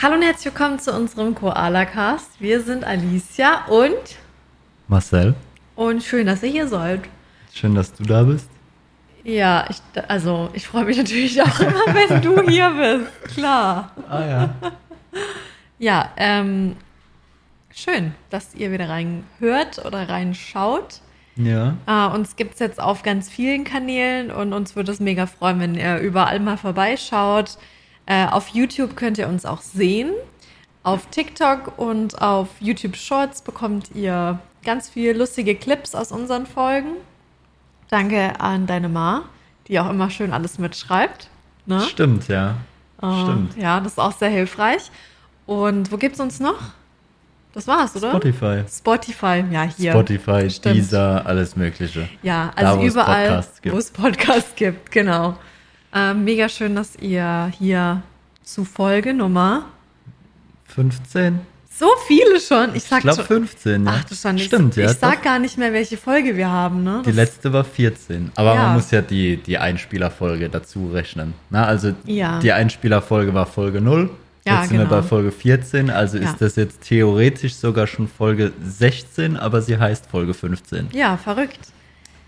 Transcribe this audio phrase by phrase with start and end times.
[0.00, 2.40] Hallo und herzlich willkommen zu unserem Koala-Cast.
[2.40, 3.96] Wir sind Alicia und
[4.86, 5.34] Marcel,
[5.74, 7.00] und schön, dass ihr hier seid.
[7.52, 8.48] schön, dass du da bist.
[9.24, 13.34] Ja, ich, also ich freue mich natürlich auch immer, wenn du hier bist.
[13.34, 13.90] Klar.
[14.08, 14.54] Ah ja.
[15.80, 16.76] Ja, ähm,
[17.74, 21.00] schön, dass ihr wieder reinhört oder reinschaut.
[21.34, 21.74] Ja.
[21.88, 25.58] Äh, uns gibt es jetzt auf ganz vielen Kanälen und uns würde es mega freuen,
[25.58, 27.58] wenn ihr überall mal vorbeischaut.
[28.08, 30.12] Äh, auf YouTube könnt ihr uns auch sehen.
[30.82, 36.92] Auf TikTok und auf YouTube Shorts bekommt ihr ganz viele lustige Clips aus unseren Folgen.
[37.90, 39.24] Danke an deine Ma,
[39.66, 41.28] die auch immer schön alles mitschreibt.
[41.66, 41.82] Ne?
[41.82, 42.56] Stimmt, ja.
[43.02, 43.56] Äh, Stimmt.
[43.58, 44.90] Ja, das ist auch sehr hilfreich.
[45.44, 46.58] Und wo gibt's uns noch?
[47.52, 48.10] Das war's, oder?
[48.10, 48.64] Spotify.
[48.70, 49.92] Spotify, ja, hier.
[49.92, 50.76] Spotify, Stimmt.
[50.76, 52.08] Deezer, alles Mögliche.
[52.22, 55.36] Ja, Da, also wo es überall, wo es Podcasts gibt, genau.
[55.94, 58.02] Ähm, mega schön, dass ihr hier
[58.42, 59.64] zu Folge Nummer
[60.66, 61.40] 15?
[61.70, 62.74] so viele schon.
[62.74, 63.26] Ich Ich glaube schon.
[63.46, 63.92] 15, ja.
[63.96, 64.90] Ach du schon, Stimmt, ich, ja.
[64.90, 65.22] Ich sag doch.
[65.22, 67.02] gar nicht mehr, welche Folge wir haben, ne?
[67.04, 68.32] Die Das- letzte war 14.
[68.34, 68.62] Aber Ja.
[68.64, 71.34] man muss ja die, die Einspielerfolge dazu rechnen.
[71.50, 72.40] Na, also Ja.
[72.40, 74.10] die Einspielerfolge war Folge 0.
[74.44, 75.00] Ja, jetzt sind wir genau.
[75.00, 75.88] bei Folge 14.
[75.90, 76.24] Also Ja.
[76.30, 80.88] ist das jetzt theoretisch sogar schon Folge 16, aber sie heißt Folge 15.
[80.92, 81.60] Ja, verrückt.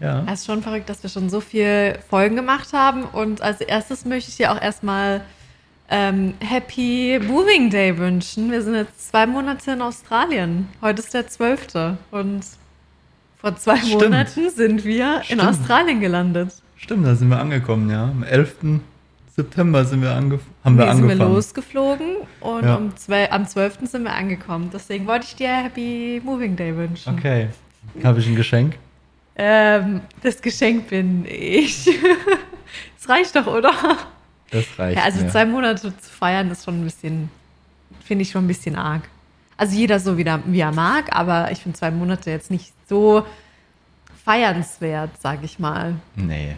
[0.01, 0.25] Ja.
[0.27, 3.05] Es ist schon verrückt, dass wir schon so viele Folgen gemacht haben.
[3.05, 5.21] Und als erstes möchte ich dir auch erstmal
[5.91, 8.51] ähm, Happy Moving Day wünschen.
[8.51, 10.69] Wir sind jetzt zwei Monate in Australien.
[10.81, 11.97] Heute ist der 12.
[12.11, 12.41] Und
[13.39, 14.03] vor zwei Stimmt.
[14.03, 15.43] Monaten sind wir in Stimmt.
[15.45, 16.53] Australien gelandet.
[16.77, 18.05] Stimmt, da sind wir angekommen, ja.
[18.05, 18.81] Am 11.
[19.37, 21.35] September sind wir haben wir Nee, sind wir angefangen.
[21.35, 22.77] losgeflogen und Ja.
[22.77, 22.93] um
[23.31, 23.79] am 12.
[23.83, 24.71] sind wir angekommen.
[24.73, 27.15] Deswegen wollte ich dir Happy Moving Day wünschen.
[27.17, 27.49] Okay.
[28.03, 28.77] Habe ich ein Geschenk?
[29.43, 31.89] Ähm, das Geschenk bin ich.
[32.99, 33.73] Das reicht doch, oder?
[34.51, 34.99] Das reicht.
[34.99, 35.31] Ja, also mir.
[35.31, 37.31] zwei Monate zu feiern ist schon ein bisschen,
[38.05, 39.03] finde ich schon ein bisschen arg.
[39.57, 43.25] Also jeder so wieder, wie er mag, aber ich finde zwei Monate jetzt nicht so
[44.25, 45.95] feiernswert, sag ich mal.
[46.15, 46.57] Nee,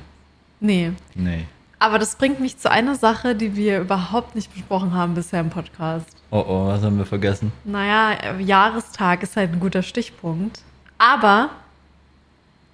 [0.61, 0.93] Nee.
[1.15, 1.47] nee.
[1.79, 5.51] Aber das bringt mich zu einer Sache, die wir überhaupt nicht besprochen haben bisher im
[5.51, 6.07] Podcast.
[6.31, 7.53] Oh oh, was haben wir vergessen?
[7.65, 10.61] Naja, Jahrestag ist halt ein guter Stichpunkt.
[10.99, 11.51] Aber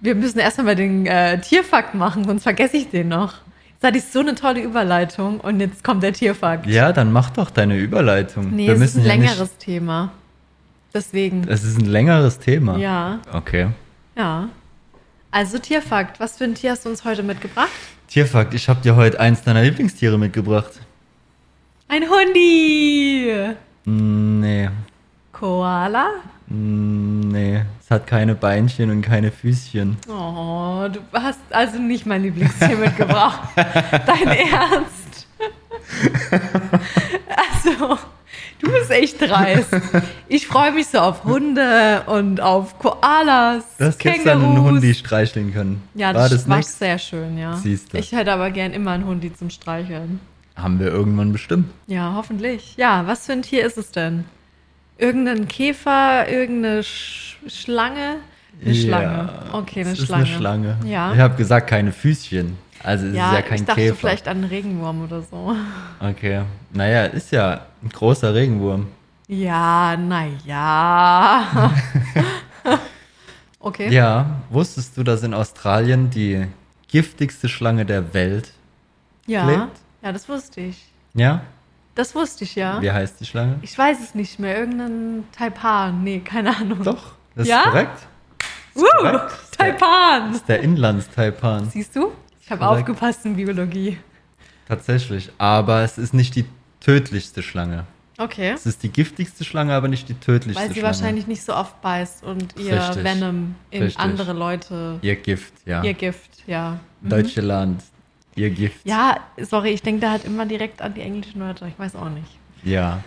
[0.01, 3.33] wir müssen erstmal mal den äh, Tierfakt machen, sonst vergesse ich den noch.
[3.73, 6.65] Jetzt hatte ich so eine tolle Überleitung und jetzt kommt der Tierfakt.
[6.67, 8.49] Ja, dann mach doch deine Überleitung.
[8.55, 10.11] Nee, wir es ist ein ja längeres Thema.
[10.93, 11.47] Deswegen.
[11.47, 12.77] es ist ein längeres Thema.
[12.77, 13.67] Ja, Okay.
[14.17, 14.49] ja.
[15.31, 17.69] Also Tierfakt, was für ein Tier hast du uns heute mitgebracht?
[18.07, 20.71] Tierfakt, ich habe dir heute eins deiner Lieblingstiere mitgebracht.
[21.87, 23.53] Ein Hundi!
[23.85, 24.69] Nee,
[25.31, 26.07] Koala?
[26.49, 27.61] Mm, nee.
[27.83, 29.97] Es hat keine Beinchen und keine Füßchen.
[30.07, 33.49] Oh, du hast also nicht mein Lieblingstier mitgebracht.
[33.55, 35.27] Dein Ernst?
[37.63, 37.97] Also,
[38.59, 39.69] du bist echt dreist.
[40.27, 44.61] Ich freue mich so auf Hunde und auf Koalas, Du hast gestern einen.
[44.61, 45.81] Hundi streicheln können.
[45.93, 47.55] Ja, War das das war sehr schön, ja.
[47.55, 47.97] Siehste.
[47.97, 50.19] Ich hätte aber gern immer einen Hundi zum Streicheln.
[50.55, 51.69] Haben wir irgendwann bestimmt.
[51.87, 52.75] Ja, hoffentlich.
[52.77, 54.25] Ja, was für ein Tier ist es denn?
[54.99, 58.17] Irgendein Käfer, irgendeine Sch Schlange?
[58.63, 59.29] Eine Schlange.
[59.53, 60.25] Okay, eine es ist Schlange.
[60.25, 60.77] eine Schlange.
[60.85, 61.13] Ja.
[61.13, 62.57] Ich habe gesagt, keine Füßchen.
[62.83, 63.95] Also es Ja, ist ja kein ich dachte Käfer.
[63.95, 65.55] vielleicht an einen Regenwurm oder so.
[66.01, 66.41] Okay.
[66.73, 68.87] Naja, ist ja ein großer Regenwurm.
[69.27, 71.71] Ja, naja.
[73.59, 73.89] okay.
[73.93, 76.45] Ja, wusstest du, dass in Australien die
[76.89, 78.51] giftigste Schlange der Welt
[79.27, 79.45] ja.
[79.49, 79.77] lebt?
[80.01, 80.83] Ja, das wusste ich.
[81.13, 81.41] Ja?
[81.99, 82.81] Das wusste ich, ja.
[82.81, 83.57] Wie heißt die Schlange?
[83.61, 84.57] Ich weiß es nicht mehr.
[84.57, 86.01] Irgendein Taipan.
[86.01, 86.81] Nee, keine Ahnung.
[86.81, 87.57] Doch, das Ja?
[87.59, 87.99] ist korrekt.
[88.73, 89.31] Uh, korrekt.
[89.57, 90.27] Taipan.
[90.29, 91.69] Das ist der Inlandstaipan.
[91.69, 92.13] Siehst du?
[92.41, 93.97] Ich habe aufgepasst in Biologie.
[94.69, 95.29] Tatsächlich.
[95.39, 96.45] Aber es ist nicht die
[96.79, 97.83] tödlichste Schlange.
[98.17, 98.51] Okay.
[98.55, 100.95] Es ist die giftigste Schlange, aber nicht die tödlichste Weil sie Schlange.
[100.95, 103.03] wahrscheinlich nicht so oft beißt und ihr Richtig.
[103.03, 104.01] Venom in Richtig.
[104.01, 105.83] andere Leute, Ihr Gift, ja.
[105.83, 106.79] ihr Gift, ja.
[107.01, 107.09] Mhm.
[107.09, 107.83] Deutsche Land,
[108.39, 108.85] ihr Gift.
[108.85, 111.67] Ja, sorry, ich denke da halt immer direkt an die englischen Wörter.
[111.67, 112.37] Ich weiß auch nicht.
[112.63, 113.03] Ja.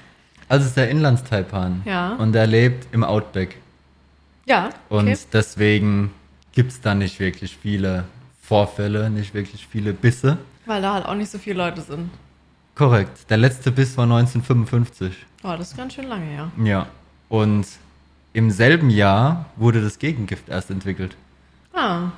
[0.48, 1.82] Also es ist der Inlandstaipan.
[1.84, 2.14] Ja.
[2.16, 3.56] Und er lebt im Outback.
[4.44, 5.18] Ja, Und okay.
[5.32, 6.10] deswegen
[6.52, 8.04] gibt es da nicht wirklich viele
[8.42, 10.38] Vorfälle, nicht wirklich viele Bisse.
[10.66, 12.10] Weil da halt auch nicht so viele Leute sind.
[12.74, 13.30] Korrekt.
[13.30, 15.14] Der letzte Biss war 1955.
[15.44, 16.50] Oh, das ist ganz schön lange, ja.
[16.62, 16.86] Ja.
[17.28, 17.66] Und
[18.32, 21.16] im selben Jahr wurde das Gegengift erst entwickelt.
[21.72, 22.10] Ah,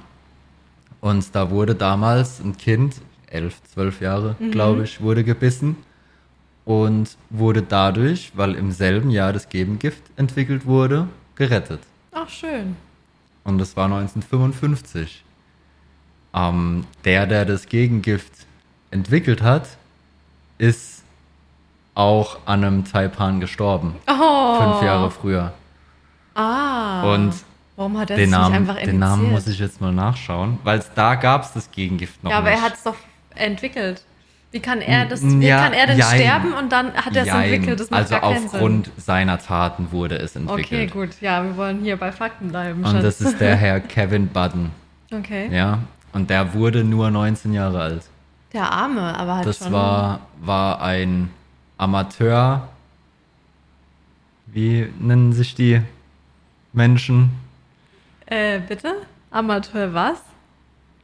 [1.05, 2.95] Und da wurde damals ein Kind,
[3.27, 5.77] elf, zwölf Jahre, glaube ich, wurde gebissen
[6.65, 11.81] und wurde dadurch, weil im selben Jahr das Gegengift entwickelt wurde, gerettet.
[12.11, 12.77] ach schön.
[13.45, 15.23] Und das war 1955.
[16.33, 18.33] Ähm, der, der das Gegengift
[18.91, 19.77] entwickelt hat,
[20.57, 21.03] ist
[21.95, 23.97] auch an einem Taipan gestorben.
[24.09, 24.59] Oh.
[24.59, 25.53] Fünf Jahre früher.
[26.35, 27.13] Ah.
[27.13, 27.35] Und
[27.77, 31.15] warum hat er Den Namen, einfach den Namen muss ich jetzt mal nachschauen, weil da
[31.17, 32.59] gab es das Gegengift noch Ja, aber nicht.
[32.61, 32.97] er hat es doch
[33.35, 34.03] entwickelt.
[34.53, 35.21] Wie kann er das?
[35.25, 36.21] Wie ja, kann er denn jein.
[36.21, 37.81] sterben und dann hat er es entwickelt?
[37.81, 38.95] Das macht also aufgrund Sinn.
[38.99, 40.93] seiner Taten wurde es Okay, entwickelt.
[40.93, 41.21] gut.
[41.21, 42.85] Ja, wir wollen hier bei Fakten bleiben.
[42.85, 43.33] Und das Schatz.
[43.33, 44.71] ist der Herr Kevin Budden.
[45.13, 45.49] okay.
[45.53, 45.81] Ja.
[46.13, 48.03] Und der wurde nur 19 Jahre alt.
[48.53, 49.73] Der Arme, aber halt Das schon.
[49.73, 51.31] war, war ein
[51.77, 52.69] Amateur.
[54.47, 55.81] Wie nennen sich die
[56.73, 57.31] Menschen?
[58.27, 58.95] Äh, bitte?
[59.31, 60.19] Amateur was?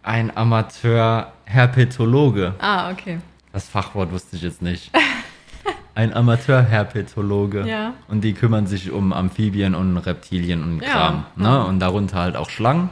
[0.02, 2.54] Ein Amateur-Herpetologe.
[2.58, 3.20] Ah, okay.
[3.52, 4.90] Das Fachwort wusste ich jetzt nicht.
[5.94, 7.66] Ein Amateur-Herpetologe.
[7.66, 7.92] Ja.
[8.08, 10.88] Und die kümmern sich um Amphibien und Reptilien und Ja.
[10.92, 11.26] Kram.
[11.36, 11.62] Ne?
[11.66, 12.88] Und darunter halt auch Schlangen.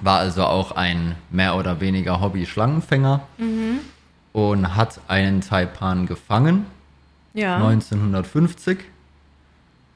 [0.00, 3.20] War also auch ein mehr oder weniger Hobby-Schlangenfänger.
[3.38, 3.80] Mhm.
[4.32, 6.66] Und hat einen Taipan gefangen.
[7.34, 7.56] Ja.
[7.56, 8.78] 1950.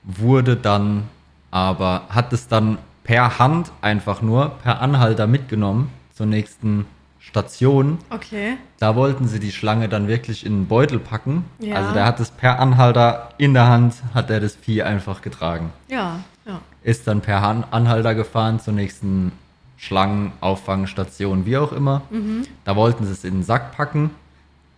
[0.03, 1.05] Wurde dann
[1.51, 2.79] aber, hat es dann
[3.11, 6.87] per Hand einfach nur, per Anhalter mitgenommen zur nächsten
[7.19, 7.99] Station.
[8.09, 8.57] Okay.
[8.79, 11.45] Da wollten sie die Schlange dann wirklich in einen Beutel packen.
[11.59, 11.75] Ja.
[11.75, 15.73] Also der hat es per Anhalter in der Hand, hat er das Vieh einfach getragen.
[15.89, 16.61] Ja, ja.
[16.85, 19.33] Ist dann per Han Anhalter gefahren zur nächsten
[19.77, 22.03] Schlangenauffangstation, wie auch immer.
[22.11, 22.47] Mhm.
[22.65, 24.11] Da wollten sie es in den Sack packen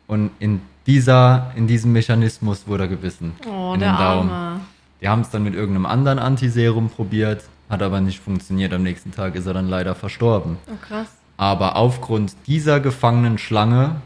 [0.06, 3.34] und in dieser, in diesem Mechanismus wurde er gebissen.
[3.46, 4.30] Oh, in der den Daumen.
[4.30, 4.60] Arme.
[5.02, 8.72] Die haben es dann mit irgendeinem anderen Antiserum probiert, hat aber nicht funktioniert.
[8.72, 10.58] Am nächsten Tag ist er dann leider verstorben.
[10.70, 11.08] Oh, krass.
[11.38, 13.96] Aber aufgrund dieser gefangenen Schlange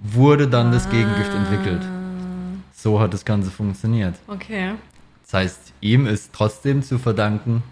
[0.00, 1.36] wurde dann das Gegengift Ah.
[1.36, 1.82] entwickelt.
[2.74, 4.16] So hat das Ganze funktioniert.
[4.26, 4.72] Okay.
[5.22, 7.62] Das heißt, ihm ist trotzdem zu verdanken,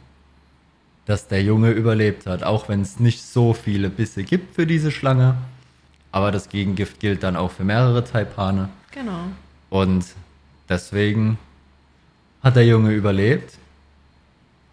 [1.05, 4.91] dass der Junge überlebt hat, auch wenn es nicht so viele Bisse gibt für diese
[4.91, 5.35] Schlange.
[6.13, 8.69] Aber das Gegengift gilt dann auch für mehrere Taipane.
[8.93, 9.25] Genau.
[9.69, 10.05] Und
[10.69, 11.39] deswegen
[12.43, 13.59] hat der Junge überlebt.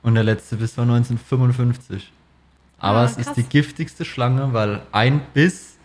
[0.02, 2.12] Und der letzte Biss war 1955.
[2.80, 5.76] Aber Ah, es ist die giftigste Schlange, weil ein Biss,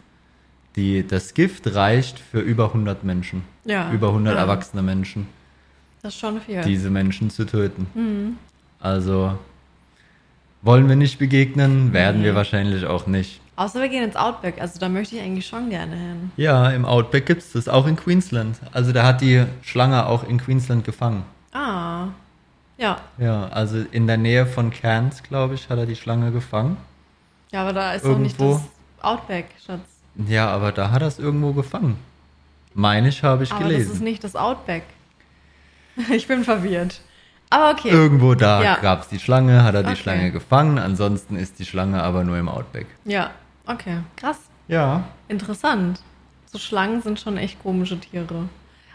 [0.76, 3.42] die, das Gift reicht für über 100 Menschen.
[3.64, 3.90] Ja.
[3.90, 4.40] Über 100 Ja.
[4.42, 5.26] erwachsene Menschen,
[6.02, 6.62] Das ist schon viel.
[6.62, 7.86] diese Menschen zu töten.
[7.94, 8.36] Mhm.
[8.78, 9.36] Also
[10.62, 12.26] wollen wir nicht begegnen, werden Nee.
[12.28, 13.40] wir wahrscheinlich auch nicht.
[13.56, 14.60] Außer wir gehen ins Outback.
[14.60, 16.30] Also da möchte ich eigentlich schon gerne hin.
[16.36, 18.58] Ja, im Outback gibt es das, auch in Queensland.
[18.72, 21.24] Also der hat die Schlange auch in Queensland gefangen.
[21.52, 22.08] Ah.
[22.76, 22.98] Ja.
[23.18, 26.76] Ja, also in der Nähe von Cairns, glaube ich, hat er die Schlange gefangen.
[27.52, 28.60] Ja, aber da ist doch nicht Irgendwo.
[28.98, 29.80] das Outback, Schatz.
[30.26, 31.98] Ja, aber da hat er es irgendwo gefangen.
[32.74, 34.04] Meine ich, habe ich aber das ist gelesen.
[34.04, 34.82] nicht das Outback.
[36.10, 37.00] ich bin verwirrt.
[37.50, 37.90] Aber okay.
[37.90, 38.76] Irgendwo da Ja.
[38.80, 39.96] gab es die Schlange, hat er die Okay.
[40.02, 40.78] Schlange gefangen.
[40.78, 42.86] Ansonsten ist die Schlange aber nur im Outback.
[43.04, 43.30] Ja.
[43.66, 43.98] Okay.
[44.16, 44.38] Krass.
[44.66, 45.04] Ja.
[45.28, 46.00] Interessant.
[46.46, 48.48] So Schlangen sind schon echt komische Tiere.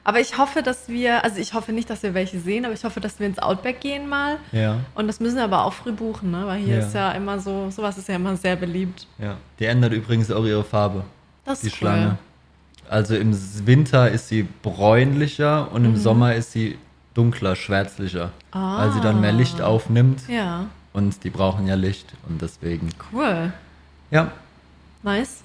[0.04, 2.84] Aber ich hoffe, dass wir, also ich hoffe nicht, dass wir welche sehen, aber ich
[2.84, 4.38] hoffe, dass wir ins Outback gehen mal.
[4.52, 4.78] Ja.
[4.96, 6.48] Und das müssen wir aber auch früh buchen, ne?
[6.48, 6.86] Weil hier Ja.
[6.86, 9.08] ist ja immer so, sowas ist ja immer sehr beliebt.
[9.18, 9.36] Ja.
[9.60, 11.04] Die ändert übrigens auch ihre Farbe.
[11.46, 12.18] Das die ist Schlange.
[12.90, 13.38] Also im
[13.68, 16.78] Winter ist sie bräunlicher und im Sommer ist sie
[17.14, 18.28] dunkler, schwärzlicher.
[18.28, 18.60] Mhm.
[18.60, 18.78] Ah.
[18.86, 20.36] Weil sie dann mehr Licht aufnimmt cool.
[20.36, 22.90] Ja, und die brauchen ja Licht und deswegen.
[23.14, 23.54] cool.
[24.10, 24.32] Ja,
[25.04, 25.44] Nice.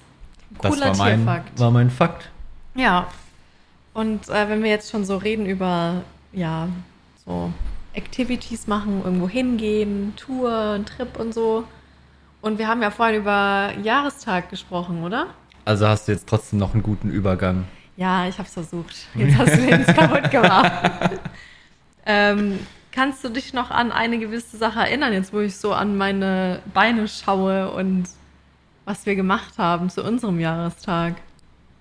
[0.61, 1.59] das Cooler war mein, Tierfakt.
[1.59, 2.29] war mein Fakt.
[2.73, 3.07] Ja.
[3.95, 6.01] Und äh, wenn wir jetzt schon so reden über,
[6.33, 6.67] ja,
[7.25, 7.49] so
[7.93, 11.63] Activities machen, irgendwo hingehen, Tour, Trip und so.
[12.41, 15.27] Und wir haben ja vorhin über Jahrestag gesprochen, oder?
[15.63, 17.63] Also hast du jetzt trotzdem noch einen guten Übergang.
[17.95, 19.07] Ja, ich hab's versucht.
[19.15, 20.73] Jetzt hast du mir das kaputt gemacht.
[22.05, 22.59] ähm,
[22.91, 26.61] kannst du dich noch an eine gewisse Sache erinnern, jetzt wo ich so an meine
[26.73, 28.09] Beine schaue und
[28.83, 31.15] was wir gemacht haben zu unserem Jahrestag?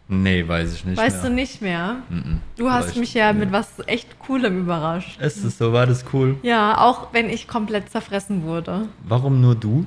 [0.06, 1.30] Nee, weiß ich nicht weißt mehr.
[1.30, 1.96] du nicht mehr?
[2.10, 2.40] Mhm.
[2.56, 3.40] Du hast Vielleicht- mich ja nee.
[3.40, 5.18] mit was echt Coolem überrascht.
[5.20, 5.72] Ist es so?
[5.72, 6.36] War das cool?
[6.42, 8.88] Ja, auch wenn ich komplett zerfressen wurde.
[9.02, 9.86] Warum nur du?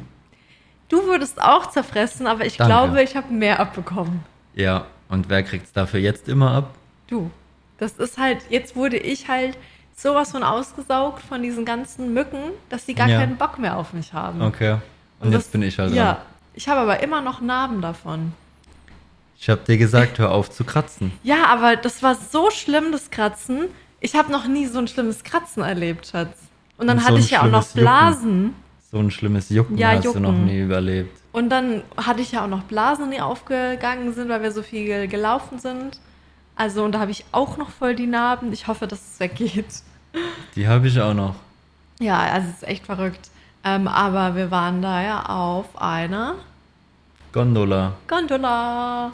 [0.90, 2.74] Du wurdest auch zerfressen, aber ich Danke.
[2.74, 4.22] glaube, ich habe mehr abbekommen.
[4.56, 6.74] Ja, und wer kriegt's dafür jetzt immer ab?
[7.08, 7.30] Du.
[7.78, 9.56] Das ist halt, jetzt wurde ich halt
[9.96, 13.20] sowas von ausgesaugt von diesen ganzen Mücken, dass sie gar Ja.
[13.20, 14.42] keinen Bock mehr auf mich haben.
[14.42, 14.78] Okay.
[15.20, 16.22] Und, Und jetzt das- bin ich halt Ja, dran.
[16.56, 18.34] ich habe aber immer noch Narben davon.
[19.40, 21.12] Ich hab dir gesagt, hör auf zu kratzen.
[21.24, 23.66] Ja, aber das war so schlimm, das Kratzen.
[24.00, 26.38] Ich habe noch nie so ein schlimmes Kratzen erlebt, Schatz.
[26.78, 27.82] Und dann Und so hatte ich ja auch noch schlimmes Jucken.
[27.84, 28.54] Blasen.
[28.92, 30.46] So ein schlimmes Jucken Ja, hast du noch Jucken.
[30.46, 31.16] nie überlebt.
[31.34, 35.08] Und dann hatte ich ja auch noch Blasen, die aufgegangen sind, weil wir so viel
[35.08, 36.00] gelaufen sind.
[36.56, 38.52] Also, und da habe ich auch noch voll die Narben.
[38.54, 39.66] Ich hoffe, dass es weggeht.
[40.56, 41.36] Die habe ich auch noch.
[42.00, 43.30] Ja, also es ist echt verrückt.
[43.64, 46.36] Ähm, aber wir waren da ja auf einer
[47.34, 47.94] Gondola.
[48.08, 49.12] Gondola.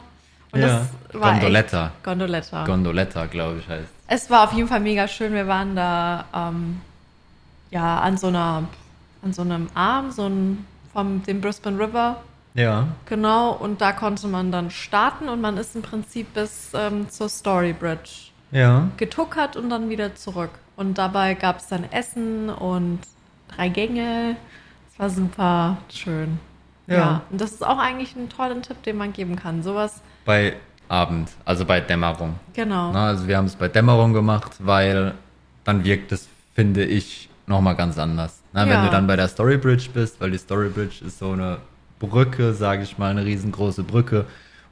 [0.54, 1.86] Und Ja, das war Gondoletta.
[1.88, 2.66] Echt Gondoletta.
[2.66, 3.90] Gondoletta, glaube ich, heißt.
[4.08, 5.34] Es war auf jeden Fall mega schön.
[5.34, 6.82] Wir waren da ähm,
[7.72, 8.64] ja an so einer,
[9.24, 12.18] an so einem Arm, so ein, vom dem Brisbane River.
[12.54, 12.88] Ja.
[13.08, 17.28] Genau, und da konnte man dann starten und man ist im Prinzip bis ähm, zur
[17.30, 18.90] Story Bridge Ja.
[18.98, 20.52] getuckert und dann wieder zurück.
[20.76, 23.00] Und dabei gab es dann Essen und
[23.56, 24.36] drei Gänge.
[24.92, 26.40] Es war super schön.
[26.86, 26.96] Ja.
[26.96, 27.22] Ja.
[27.32, 29.64] Und das ist auch eigentlich ein toller Tipp, den man geben kann.
[29.64, 30.56] Sowas, Bei
[30.90, 32.36] Abend, also bei Dämmerung.
[32.54, 32.92] genau.
[32.92, 35.14] Na, also wir haben es bei Dämmerung gemacht, weil
[35.64, 38.42] dann wirkt es, finde ich, nochmal ganz anders.
[38.54, 38.86] Na, Wenn Ja.
[38.86, 41.58] du dann bei der Story Bridge bist, weil die Story Bridge ist so eine
[42.00, 44.26] Brücke, sage ich mal, eine riesengroße Brücke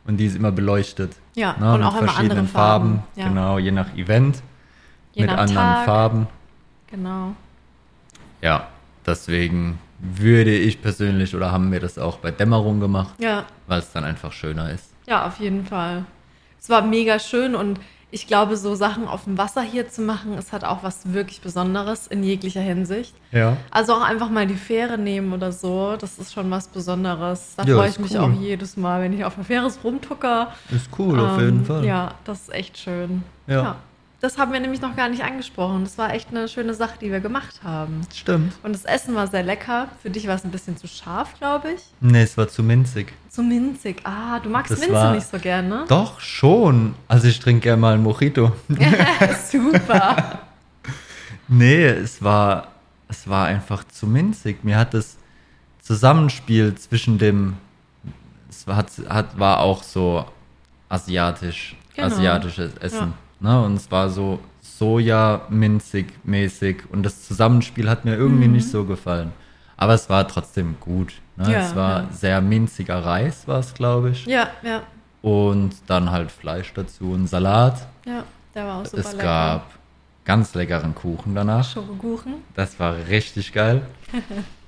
[0.06, 1.14] und die ist immer beleuchtet.
[1.36, 3.04] Ja, Na, und mit auch verschiedenen andere Farben.
[3.16, 3.28] Ja.
[3.30, 4.42] Genau, je nach Event,
[5.14, 5.86] Je mit nach anderen Tag.
[5.86, 6.28] Farben.
[6.88, 7.34] Genau.
[8.42, 8.68] Ja,
[9.06, 13.92] deswegen würde ich persönlich oder haben wir das auch bei Dämmerung gemacht, Ja, weil es
[13.92, 14.91] dann einfach schöner ist.
[15.12, 16.06] Ja, auf jeden Fall.
[16.60, 17.80] Es war mega schön und
[18.14, 21.42] ich glaube, so Sachen auf dem Wasser hier zu machen, ist halt auch was wirklich
[21.42, 23.14] Besonderes in jeglicher Hinsicht.
[23.34, 23.58] Ja.
[23.72, 27.56] Also auch einfach mal die Fähre nehmen oder so, das ist schon was Besonderes.
[27.58, 28.20] Da Ja, freue ich mich cool.
[28.20, 30.54] auch jedes Mal, wenn ich auf der Fähre rumtucker.
[30.72, 31.84] Ist cool, auf Ähm, jeden Fall.
[31.86, 33.24] Ja, das ist echt schön.
[33.48, 33.76] Ja.
[34.22, 35.84] Das haben wir nämlich noch gar nicht angesprochen.
[35.84, 38.02] Das war echt eine schöne Sache, die wir gemacht haben.
[38.14, 38.54] Stimmt.
[38.64, 39.88] Und das Essen war sehr lecker.
[40.02, 41.82] Für dich war es ein bisschen zu scharf, glaube ich.
[42.02, 43.14] Nee, es war zu minzig.
[43.32, 44.02] Zu minzig.
[44.04, 45.86] Ah, du magst Das Minze war- nicht so gerne.
[45.88, 46.96] Doch, schon.
[47.08, 48.52] Also ich trinke gerne mal ein Mojito.
[49.50, 50.40] Super.
[51.48, 52.68] Nee, es war,
[53.08, 54.64] es war einfach zu minzig.
[54.66, 55.16] Mir hat das
[55.82, 57.56] Zusammenspiel zwischen dem,
[58.50, 60.26] es war, hat, hat, war auch so
[60.90, 62.08] asiatisch, Genau.
[62.08, 63.14] asiatisches Essen.
[63.40, 63.62] Ne?
[63.64, 69.32] Und es war so Soja-minzig mäßig und das Zusammenspiel hat mir irgendwie nicht so gefallen.
[69.78, 71.14] Aber es war trotzdem gut.
[71.42, 71.52] Ne?
[71.54, 72.08] Ja, es war ja.
[72.12, 74.26] sehr minziger Reis, war es, glaube ich.
[74.26, 74.82] Ja, ja,
[75.22, 77.88] Und dann halt Fleisch dazu und Salat.
[78.06, 78.24] ja.
[78.54, 79.24] Der war auch super es lecker.
[79.24, 79.66] gab
[80.26, 81.64] ganz leckeren Kuchen danach.
[81.72, 82.34] Schokokuchen.
[82.54, 83.82] Das war richtig geil.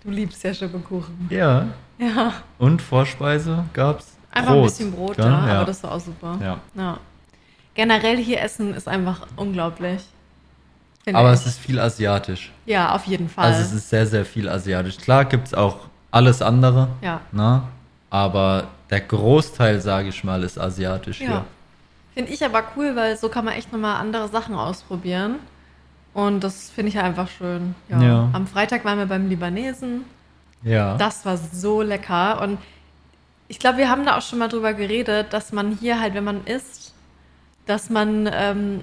[0.06, 1.27] Du liebst ja Schokokuchen.
[1.30, 1.68] Ja.
[1.98, 2.34] Ja.
[2.58, 4.18] Und Vorspeise gab's.
[4.32, 5.56] Einfach Brot, ein bisschen Brot, ja, ja.
[5.58, 6.38] aber das war auch super.
[6.42, 6.60] ja.
[6.75, 6.98] Ja.
[7.74, 10.01] Generell hier essen ist einfach unglaublich.
[11.12, 11.39] Aber ich.
[11.39, 12.51] es ist viel asiatisch.
[12.65, 13.46] Ja, auf jeden Fall.
[13.46, 14.98] Also es ist sehr, sehr viel asiatisch.
[14.98, 15.77] Klar gibt's auch
[16.13, 17.22] alles andere, ja.
[17.32, 17.63] ne?
[18.10, 21.27] aber der Großteil, sage ich mal, ist asiatisch Ja.
[21.27, 21.46] hier.
[22.13, 25.38] Finde ich aber cool, weil so kann man echt nochmal andere Sachen ausprobieren.
[26.13, 27.74] Und das finde ich einfach schön.
[27.89, 28.01] Ja.
[28.01, 28.29] Ja.
[28.34, 30.05] Am Freitag waren wir beim Libanesen.
[30.62, 30.96] Ja.
[30.98, 32.39] Das war so lecker.
[32.43, 32.60] Und
[33.48, 36.24] ich glaube, wir haben da auch schon mal drüber geredet, dass man hier halt, wenn
[36.24, 36.93] man isst,
[37.65, 38.82] dass man ähm,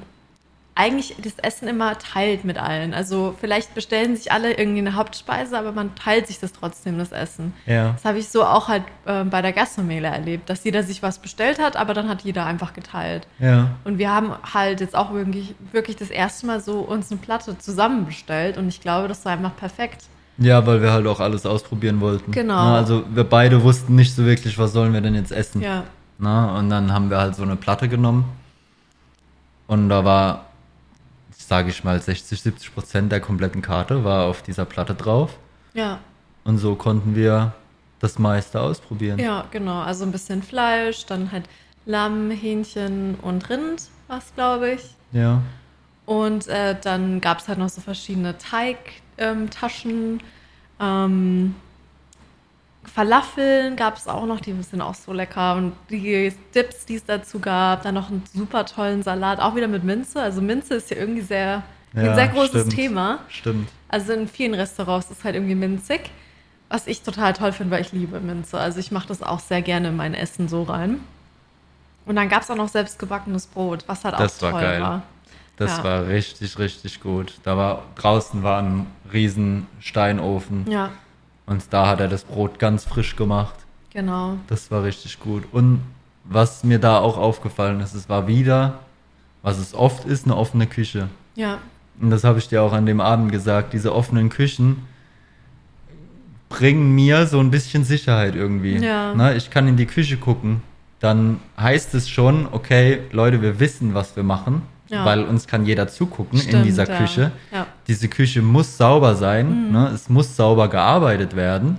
[0.80, 2.94] eigentlich das Essen immer teilt mit allen.
[2.94, 7.12] Also vielleicht bestellen sich alle irgendwie eine Hauptspeise, aber man teilt sich das trotzdem, das
[7.12, 7.52] Essen.
[7.66, 7.92] ja.
[7.92, 11.18] Das habe ich so auch halt äh, bei der Gastromeile erlebt, dass jeder sich was
[11.18, 13.26] bestellt hat, aber dann hat jeder einfach geteilt.
[13.38, 13.72] Ja.
[13.84, 17.58] Und wir haben halt jetzt auch wirklich, wirklich das erste Mal so uns eine Platte
[17.58, 20.04] zusammen bestellt und ich glaube, das war einfach perfekt.
[20.38, 22.32] Ja, weil wir halt auch alles ausprobieren wollten.
[22.32, 22.54] Genau.
[22.54, 25.60] Na, also wir beide wussten nicht so wirklich, was sollen wir denn jetzt essen.
[25.60, 25.84] Ja,
[26.18, 28.24] Na, und dann haben wir halt so eine Platte genommen.
[29.66, 30.46] Und da war,
[31.50, 35.36] sage ich mal, 60, 70 Prozent der kompletten Karte war auf dieser Platte drauf.
[35.74, 35.98] ja,
[36.44, 37.52] Und so konnten wir
[37.98, 39.18] das meiste ausprobieren.
[39.18, 39.80] ja, genau.
[39.82, 41.46] Also ein bisschen Fleisch, dann halt
[41.86, 44.94] Lamm, Hähnchen und Rind, was glaube ich.
[45.10, 45.42] Ja.
[46.06, 50.22] Und äh, dann gab es halt noch so verschiedene Teigtaschen.
[50.78, 51.56] Ähm,
[52.84, 55.56] Falafeln gab es auch noch, die sind auch so lecker.
[55.56, 59.68] Und die Dips, die es dazu gab, dann noch einen super tollen Salat, auch wieder
[59.68, 60.20] mit Minze.
[60.22, 61.62] Also Minze ist ja irgendwie sehr,
[61.94, 62.74] ein Ja, sehr großes stimmt.
[62.74, 63.18] Thema.
[63.28, 63.68] Stimmt.
[63.88, 66.10] Also in vielen Restaurants ist halt irgendwie minzig.
[66.68, 68.58] Was ich total toll finde, weil ich liebe Minze.
[68.58, 71.00] Also ich mache das auch sehr gerne in mein Essen so rein.
[72.06, 74.80] Und dann gab es auch noch selbstgebackenes Brot, was halt Das auch war toll geil.
[74.80, 75.02] war.
[75.56, 75.84] Das Ja.
[75.84, 77.34] war richtig, richtig gut.
[77.42, 80.90] Da war draußen war ein riesen Steinofen Ja,
[81.50, 83.54] und da hat er das Brot ganz frisch gemacht.
[83.92, 84.36] genau.
[84.46, 85.44] Das war richtig gut.
[85.52, 85.80] Und
[86.24, 88.78] was mir da auch aufgefallen ist, es war wieder,
[89.42, 91.08] was es oft ist, eine offene Küche.
[91.34, 91.58] Ja,
[92.00, 93.72] Und das habe ich dir auch an dem Abend gesagt.
[93.72, 94.86] Diese offenen Küchen
[96.48, 98.76] bringen mir so ein bisschen Sicherheit irgendwie.
[98.78, 99.12] Ja.
[99.14, 100.62] Na, ich kann in die Küche gucken.
[101.00, 105.04] Dann heißt es schon, okay, Leute, wir wissen, was wir machen, Ja.
[105.04, 106.96] weil uns kann jeder zugucken in Stimmt, dieser ja.
[106.98, 107.32] Küche.
[107.52, 107.66] Ja.
[107.90, 109.18] Diese Küche muss sauber Mhm.
[109.18, 109.90] sein, ne?
[109.92, 111.76] es muss sauber gearbeitet werden,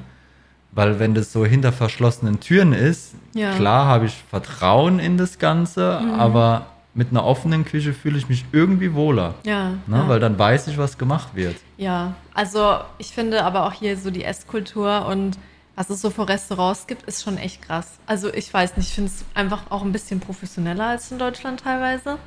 [0.74, 3.52] weil wenn das so hinter verschlossenen Türen ist, Ja.
[3.54, 3.56] Mhm.
[3.56, 8.44] klar habe ich Vertrauen in das Ganze, aber mit einer offenen Küche fühle ich mich
[8.52, 9.36] irgendwie wohler.
[9.46, 9.98] ja, Ne?
[10.00, 10.10] ja.
[10.10, 11.56] Weil dann weiß ich, was gemacht wird.
[11.78, 12.14] ja.
[12.34, 15.38] Also ich finde aber auch hier so die Esskultur und
[15.78, 17.88] was es so für Restaurants gibt, ist schon echt krass.
[18.06, 21.62] Also ich weiß nicht, ich finde es einfach auch ein bisschen professioneller als in Deutschland
[21.62, 22.18] teilweise.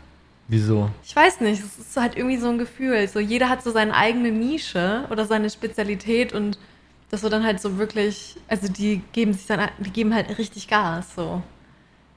[0.48, 0.90] Wieso?
[1.02, 3.08] Ich weiß nicht, es ist halt irgendwie so ein Gefühl.
[3.08, 6.58] So jeder hat so seine eigene Nische oder seine Spezialität und
[7.10, 10.68] das wird dann halt so wirklich, also die geben sich dann, die geben halt richtig
[10.68, 11.14] Gas.
[11.14, 11.42] So.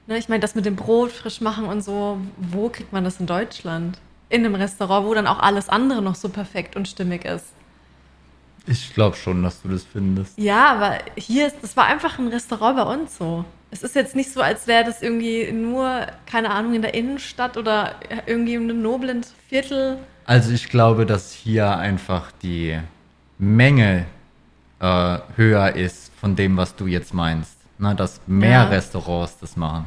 [0.06, 3.20] Ne, ich meine, das mit dem Brot frisch machen und so, wo kriegt man das
[3.20, 3.98] in Deutschland?
[4.28, 7.46] In einem Restaurant, wo dann auch alles andere noch so perfekt und stimmig ist.
[8.66, 10.38] Ich glaube schon, dass du das findest.
[10.38, 13.44] Ja, aber hier ist, das war einfach ein Restaurant bei uns so.
[13.70, 17.56] Es ist jetzt nicht so, als wäre das irgendwie nur, keine Ahnung, in der Innenstadt
[17.56, 17.96] oder
[18.26, 19.98] irgendwie in einem noblen Viertel.
[20.24, 22.78] Also ich glaube, dass hier einfach die
[23.38, 24.06] Menge
[24.80, 27.56] äh, höher ist von dem, was du jetzt meinst.
[27.78, 28.68] Na, dass mehr Ja.
[28.68, 29.86] Restaurants das machen.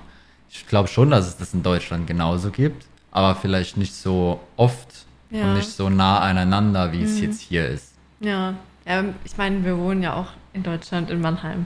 [0.49, 5.05] Ich glaube schon, dass es das in Deutschland genauso gibt, aber vielleicht nicht so oft
[5.29, 5.43] Ja.
[5.43, 7.93] und nicht so nah aneinander, wie es jetzt hier ist.
[8.19, 8.53] Ja,
[8.85, 11.65] ja ich meine, wir wohnen ja auch in Deutschland, in Mannheim.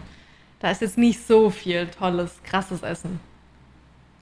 [0.59, 3.19] Da ist jetzt nicht so viel tolles, krasses Essen.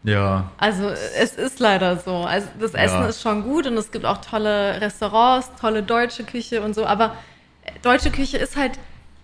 [0.04, 2.16] Ja, Also es ist leider so.
[2.18, 3.08] Also das Essen Ja.
[3.08, 6.86] ist schon gut und es gibt auch tolle Restaurants, tolle deutsche Küche und so.
[6.86, 7.16] Aber
[7.63, 8.78] äh, deutsche Küche ist halt,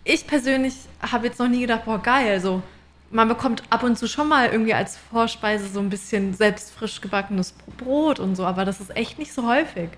[0.06, 2.62] ich persönlich habe jetzt noch nie gedacht, boah geil, so.
[3.12, 7.02] Man bekommt ab und zu schon mal irgendwie als Vorspeise so ein bisschen selbst frisch
[7.02, 9.90] gebackenes Brot und so, aber das ist echt nicht so häufig.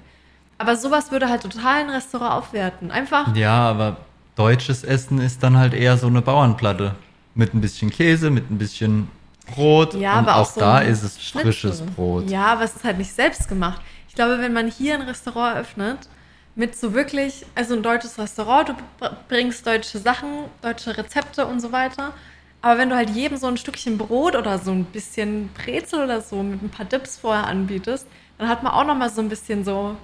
[0.58, 2.90] Aber sowas würde halt total ein Restaurant aufwerten.
[2.90, 3.98] Einfach, ja, aber
[4.36, 6.96] deutsches Essen ist dann halt eher so eine Bauernplatte.
[7.34, 9.10] Mit ein bisschen Käse, mit ein bisschen
[9.54, 9.94] Brot.
[9.94, 11.52] Ja, und aber auch auch so da ist es Schnitzel.
[11.54, 12.30] frisches Brot.
[12.30, 13.82] Ja, aber es ist halt nicht selbst gemacht.
[14.10, 16.10] Ich glaube, wenn man hier ein Restaurant eröffnet,
[16.56, 20.30] mit so wirklich, also ein deutsches Restaurant, du br- bringst deutsche Sachen,
[20.62, 22.14] deutsche Rezepte und so weiter.
[22.62, 26.20] Aber wenn du halt jedem so ein Stückchen Brot oder so ein bisschen Brezel oder
[26.22, 28.06] so mit ein paar Dips vorher anbietest,
[28.38, 29.96] dann hat man auch noch mal so ein bisschen so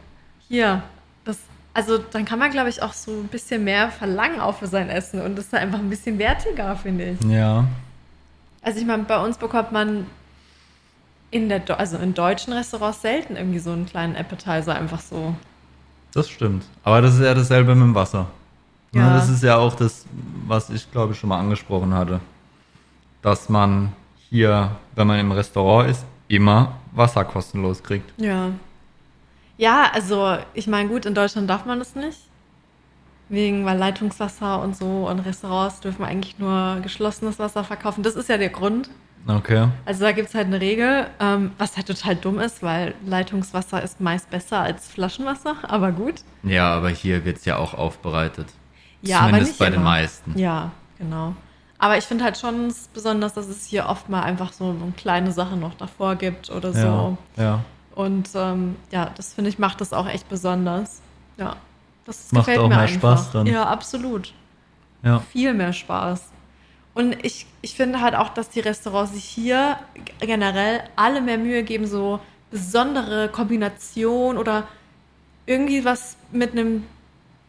[0.48, 0.82] hier,
[1.78, 4.90] also dann kann man, glaube ich, auch so ein bisschen mehr verlangen auch für sein
[4.90, 7.24] Essen und das ist einfach ein bisschen wertiger, finde ich.
[7.30, 7.66] Ja.
[8.64, 10.08] Also ich meine, bei uns bekommt man
[11.30, 15.36] in der, Do- also in deutschen Restaurants selten irgendwie so einen kleinen Appetizer einfach so.
[16.14, 16.64] Das stimmt.
[16.84, 18.26] Aber das ist ja dasselbe mit dem Wasser.
[18.94, 19.02] Ja.
[19.10, 19.14] Ja.
[19.14, 20.06] Das ist ja auch das,
[20.48, 22.20] was ich glaube ich schon mal angesprochen hatte.
[23.22, 23.94] Dass man
[24.32, 28.12] hier, wenn man im Restaurant ist, immer Wasser kostenlos kriegt.
[28.20, 28.50] Ja.
[29.58, 32.20] Ja, also ich meine, gut, in Deutschland darf man das nicht.
[33.30, 38.02] Wegen, weil Leitungswasser und so und Restaurants dürfen eigentlich nur geschlossenes Wasser verkaufen.
[38.04, 38.90] Das ist ja der Grund.
[39.28, 39.68] Okay.
[39.86, 43.84] Also da gibt es halt eine Regel, ähm, was halt total dumm ist, weil Leitungswasser
[43.84, 46.16] ist meist besser als Flaschenwasser, aber gut.
[46.44, 48.48] Ja, aber hier wird es ja auch aufbereitet.
[49.02, 49.84] Ja, aber Zumindest nicht bei den immer.
[49.84, 50.40] meisten.
[50.40, 51.36] Ja, genau.
[51.80, 55.32] Aber ich finde halt schon besonders, dass es hier oft mal einfach so eine kleine
[55.32, 57.18] Sache noch davor gibt oder so.
[57.36, 57.44] Ja.
[57.44, 57.60] ja.
[57.98, 61.02] Und ähm, ja, das finde ich macht das auch echt besonders.
[61.38, 61.56] Ja,
[62.06, 63.18] das Macht gefällt auch mir mehr einfach.
[63.18, 63.48] Spaß dann.
[63.48, 64.34] Ja, absolut.
[65.02, 65.20] ja.
[65.32, 66.26] Viel mehr Spaß.
[66.94, 69.78] Und ich, ich finde halt auch, dass die Restaurants sich hier
[70.20, 72.20] generell alle mehr Mühe geben, so
[72.52, 74.68] besondere Kombination oder
[75.48, 76.84] irgendwie was mit einem,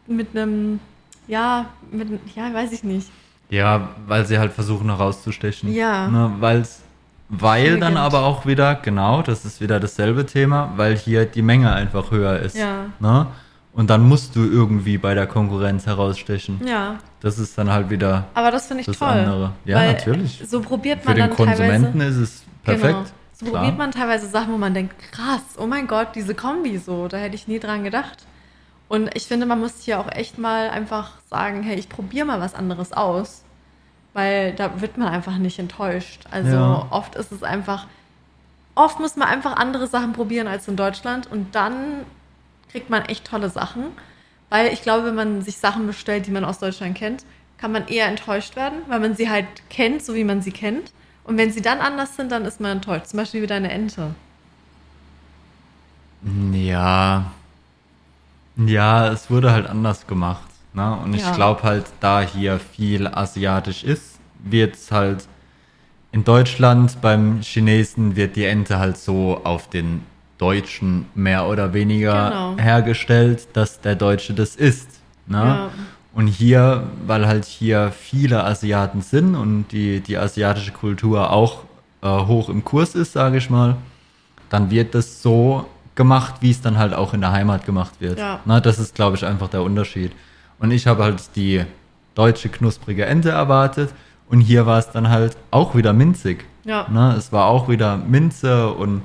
[0.07, 0.79] mit einem,
[1.27, 3.11] ja, mit, ja, weiß ich nicht.
[3.51, 5.71] Ja, weil sie halt versuchen herauszustechen.
[5.71, 6.07] Ja.
[6.07, 6.81] Ne, weil's,
[7.29, 8.03] weil dann gibt.
[8.03, 12.39] aber auch wieder, genau, das ist wieder dasselbe Thema, weil hier die Menge einfach höher
[12.39, 12.57] ist.
[12.57, 12.85] Ja.
[12.99, 13.27] Ne?
[13.71, 16.59] Und dann musst du irgendwie bei der Konkurrenz herausstechen.
[16.65, 19.07] Ja, Das ist dann halt wieder aber das finde ich das toll.
[19.09, 19.51] andere.
[19.63, 20.41] Ja, weil natürlich.
[20.47, 22.21] So probiert Für man den dann Konsumenten teilweise.
[22.23, 22.93] ist es perfekt.
[22.93, 23.05] Genau.
[23.33, 23.61] So klar.
[23.61, 27.17] probiert man teilweise Sachen, wo man denkt, krass, oh mein Gott, diese Kombi so, da
[27.17, 28.25] hätte ich nie dran gedacht.
[28.89, 32.41] Und ich finde, man muss hier auch echt mal einfach sagen, hey, ich probiere mal
[32.41, 33.43] was anderes aus,
[34.19, 36.25] weil da wird man einfach nicht enttäuscht.
[36.29, 36.87] Also Ja.
[36.89, 37.87] oft ist es einfach,
[38.75, 41.73] oft muss man einfach andere Sachen probieren als in Deutschland und dann
[42.69, 43.85] kriegt man echt tolle Sachen,
[44.49, 47.23] weil ich glaube, wenn man sich Sachen bestellt, die man aus Deutschland kennt,
[47.57, 50.91] kann man eher enttäuscht werden, weil man sie halt kennt, so wie man sie kennt.
[51.23, 53.07] Und wenn sie dann anders sind, dann ist man enttäuscht.
[53.07, 54.15] Zum Beispiel wie deine Ente.
[56.53, 57.31] Ja.
[58.57, 60.49] Ja, es wurde halt anders gemacht.
[60.73, 60.97] Ne?
[61.03, 61.35] Und ich Ja.
[61.35, 64.08] glaube halt, da hier viel asiatisch ist,
[64.39, 65.27] wird es halt
[66.11, 70.01] in Deutschland beim Chinesen wird die Ente halt so auf den
[70.39, 72.57] Deutschen mehr oder weniger Genau.
[72.57, 74.87] hergestellt, dass der Deutsche das isst.
[75.27, 75.37] Ne?
[75.37, 75.69] Ja.
[76.13, 81.59] Und hier, weil halt hier viele Asiaten sind und die, die asiatische Kultur auch
[82.01, 83.75] äh, hoch im Kurs ist, sage ich mal,
[84.49, 88.17] dann wird das so gemacht, wie es dann halt auch in der Heimat gemacht wird.
[88.17, 88.39] Ja.
[88.45, 90.11] Na, das ist, glaube ich, einfach der Unterschied.
[90.57, 91.63] Und ich habe halt die
[92.15, 93.91] deutsche knusprige Ente erwartet
[94.29, 96.45] und hier war es dann halt auch wieder minzig.
[96.63, 96.87] Ja.
[96.89, 97.15] Ne?
[97.17, 99.01] Es war auch wieder Minze und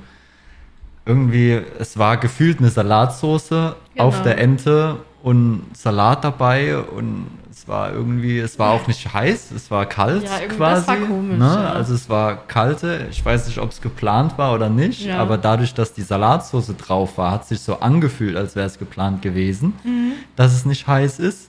[1.06, 4.04] irgendwie, es war gefühlt eine Salatsoße Genau.
[4.06, 9.52] auf der Ente und Salat dabei und Es war irgendwie, es war auch nicht heiß,
[9.52, 10.87] es war kalt Ja, quasi.
[10.87, 11.44] das war komisch, ne?
[11.46, 11.72] ja.
[11.72, 13.06] Also es war kalte.
[13.10, 15.18] Ich weiß nicht, ob es geplant war oder nicht, Ja.
[15.18, 19.22] aber dadurch, dass die Salatsauce drauf war, hat sich so angefühlt, als wäre es geplant
[19.22, 20.12] gewesen, Mhm.
[20.37, 21.48] dass es nicht heiß ist.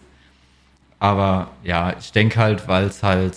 [0.99, 3.35] Aber ja, ich denke halt, weil es halt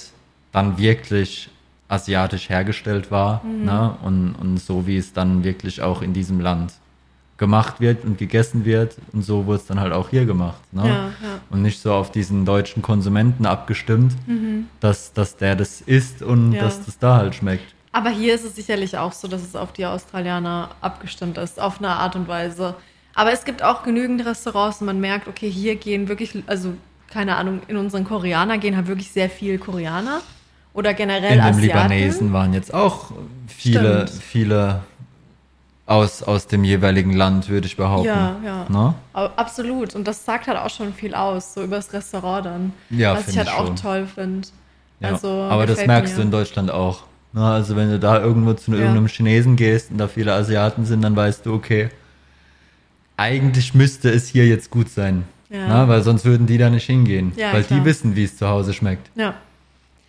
[0.58, 1.48] dann wirklich
[1.88, 3.64] asiatisch hergestellt war Mhm.
[3.64, 3.94] ne?
[4.02, 6.72] und, und so wie es dann wirklich auch in diesem Land
[7.38, 10.60] gemacht wird und gegessen wird und so wurde es dann halt auch hier gemacht.
[10.72, 10.82] Ne?
[10.88, 11.10] Ja, ja.
[11.50, 14.12] Und nicht so auf diesen deutschen Konsumenten abgestimmt,
[14.80, 16.54] dass, dass der das isst und Mhm.
[16.56, 16.62] Ja.
[16.64, 17.74] dass das da halt schmeckt.
[17.92, 21.78] Aber hier ist es sicherlich auch so, dass es auf die Australianer abgestimmt ist, auf
[21.78, 22.74] eine Art und Weise.
[23.14, 26.74] Aber es gibt auch genügend Restaurants und man merkt, okay, hier gehen wirklich, also
[27.08, 30.20] keine Ahnung, in unseren Koreaner gehen halt wirklich sehr viel Koreaner
[30.78, 31.60] oder generell In dem Asiaten.
[31.60, 33.10] Libanesen waren jetzt auch
[33.48, 34.22] viele, Stimmt.
[34.22, 34.80] viele
[35.86, 38.06] aus, aus dem jeweiligen Land, würde ich behaupten.
[38.06, 38.66] Ja, ja.
[38.68, 38.94] Ne?
[39.12, 39.94] Absolut.
[39.96, 42.72] Und das sagt halt auch schon viel aus, so über das Restaurant dann.
[42.90, 43.76] Ja, was ich halt ich auch schon.
[43.76, 44.46] toll finde.
[45.00, 45.08] Ja.
[45.10, 46.16] Also, Aber das merkst mir.
[46.18, 47.02] du in Deutschland auch.
[47.32, 47.44] Ne?
[47.44, 48.78] Also wenn du da irgendwo zu Ja.
[48.78, 51.88] irgendeinem Chinesen gehst und da viele Asiaten sind, dann weißt du, okay,
[53.16, 55.24] eigentlich müsste es hier jetzt gut sein.
[55.50, 55.82] Ja.
[55.82, 55.88] Ne?
[55.88, 57.32] Weil sonst würden die da nicht hingehen.
[57.36, 57.80] Weil klar.
[57.80, 59.10] die wissen, wie es zu Hause schmeckt.
[59.16, 59.34] Ja,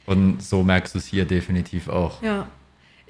[0.10, 2.22] Und so merkst du es hier definitiv auch.
[2.22, 2.48] ja.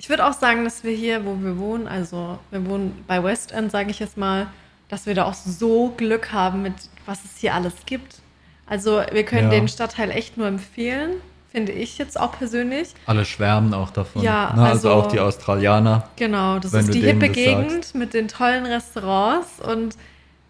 [0.01, 3.51] Ich würde auch sagen, dass wir hier, wo wir wohnen, also wir wohnen bei West
[3.51, 4.47] End, sage ich jetzt mal,
[4.87, 6.73] dass wir da auch so Glück haben mit,
[7.05, 8.21] was es hier alles gibt.
[8.65, 9.59] Also wir können Ja.
[9.59, 11.15] den Stadtteil echt nur empfehlen,
[11.51, 12.93] finde ich jetzt auch persönlich.
[13.07, 14.21] Alle schwärmen auch davon.
[14.21, 14.61] Ja, ne?
[14.69, 16.07] also, also- auch die Australianer.
[16.15, 19.97] Genau, das ist die hippe Gegend mit den tollen Restaurants und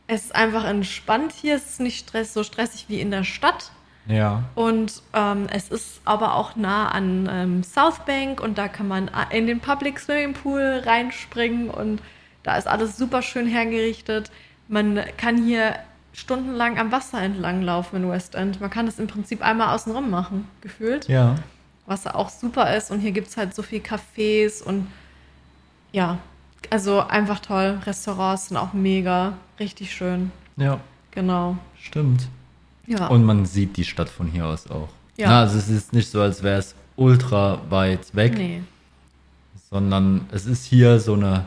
[0.05, 1.55] es ist einfach entspannt hier.
[1.55, 3.71] Es ist nicht stress, so stressig wie in der Stadt.
[4.09, 4.43] Ja.
[4.55, 9.09] Und ähm, es ist aber auch nah an ähm, South Bank und da kann man
[9.29, 12.01] in den Public Swimming Pool reinspringen und
[12.43, 14.31] da ist alles super schön hergerichtet.
[14.67, 15.75] Man kann hier
[16.13, 18.59] stundenlang am Wasser entlang laufen in West End.
[18.59, 21.35] Man kann das im Prinzip einmal außenrum machen, gefühlt Ja.
[21.85, 22.89] was auch super ist.
[22.91, 24.87] Und hier gibt es halt so viel Cafés und
[25.91, 26.17] ja,
[26.71, 27.79] also einfach toll.
[27.85, 30.31] Restaurants sind auch mega, richtig schön.
[30.57, 30.79] Ja,
[31.11, 31.57] Genau.
[31.79, 32.27] stimmt.
[32.89, 33.07] Ja.
[33.07, 34.89] Und man sieht die Stadt von hier aus auch.
[35.15, 35.29] Ja.
[35.29, 38.61] Na, also es ist nicht so, als wäre es ultra weit weg, nee.
[39.69, 41.45] sondern es ist hier so eine,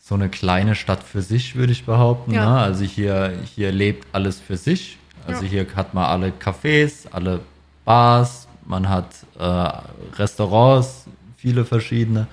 [0.00, 2.32] so eine kleine Stadt für sich, würde ich behaupten.
[2.32, 2.58] Ja.
[2.58, 4.98] Also hier, hier lebt alles für sich.
[5.26, 5.50] Also Ja.
[5.50, 7.40] hier hat man alle Cafés, alle
[7.84, 9.68] Bars, man hat äh,
[10.16, 12.28] Restaurants, viele verschiedene,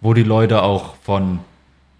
[0.00, 1.40] wo die Leute auch von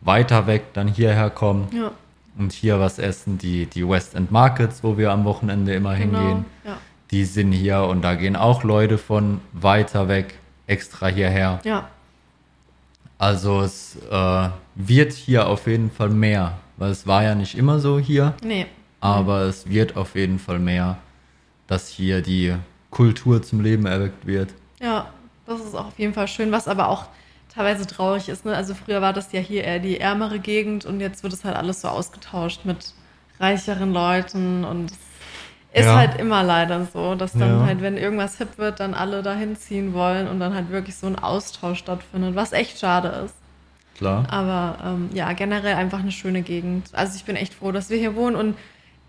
[0.01, 1.93] weiter weg dann hierher kommen Ja,
[2.39, 3.39] und hier was essen.
[3.39, 6.19] Die, die West End Markets, wo wir am Wochenende immer genau.
[6.19, 6.77] hingehen, Ja.
[7.11, 10.35] die sind hier und da gehen auch Leute von weiter weg
[10.67, 11.61] extra hierher.
[11.65, 11.89] ja,
[13.19, 17.79] Also es äh, wird hier auf jeden Fall mehr, weil es war ja nicht immer
[17.79, 18.67] so hier, nee.
[19.01, 20.99] aber es wird auf jeden Fall mehr,
[21.67, 22.55] dass hier die
[22.91, 24.51] Kultur zum Leben erweckt wird.
[24.81, 25.07] Ja,
[25.47, 27.07] das ist auch auf jeden Fall schön, was aber auch
[27.55, 28.45] teilweise traurig ist.
[28.45, 28.57] Ne?
[28.57, 31.57] Also früher war das ja hier eher die ärmere Gegend und jetzt wird es halt
[31.57, 32.95] alles so ausgetauscht mit
[33.39, 34.93] reicheren Leuten und
[35.75, 35.97] ist Ja.
[35.97, 37.67] halt immer leider so, dass dann Ja.
[37.67, 41.07] halt, wenn irgendwas hip wird, dann alle dahin ziehen wollen und dann halt wirklich so
[41.07, 43.35] ein Austausch stattfindet, was echt schade ist.
[43.97, 44.27] Klar.
[44.31, 46.91] Aber ähm, ja, generell einfach eine schöne Gegend.
[46.93, 48.57] Also ich bin echt froh, dass wir hier wohnen und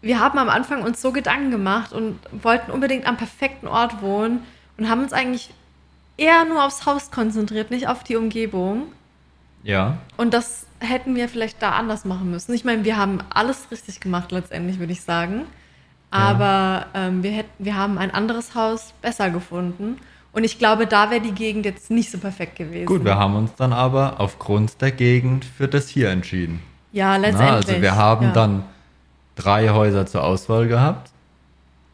[0.01, 4.41] wir haben am Anfang uns so Gedanken gemacht und wollten unbedingt am perfekten Ort wohnen
[4.77, 5.51] und haben uns eigentlich
[6.17, 8.87] eher nur aufs Haus konzentriert, nicht auf die Umgebung.
[9.63, 9.97] Ja.
[10.17, 12.53] Und das hätten wir vielleicht da anders machen müssen.
[12.53, 15.45] Ich meine, wir haben alles richtig gemacht letztendlich, würde ich sagen.
[16.11, 19.97] Aber ähm, wir, hätten, wir haben ein anderes Haus besser gefunden.
[20.31, 22.85] Und ich glaube, da wäre die Gegend jetzt nicht so perfekt gewesen.
[22.85, 26.59] Gut, wir haben uns dann aber aufgrund der Gegend für das hier entschieden.
[26.91, 27.69] Ja, Na, letztendlich.
[27.69, 28.31] also wir haben ja.
[28.31, 28.63] dann
[29.35, 31.11] drei Häuser zur Auswahl gehabt.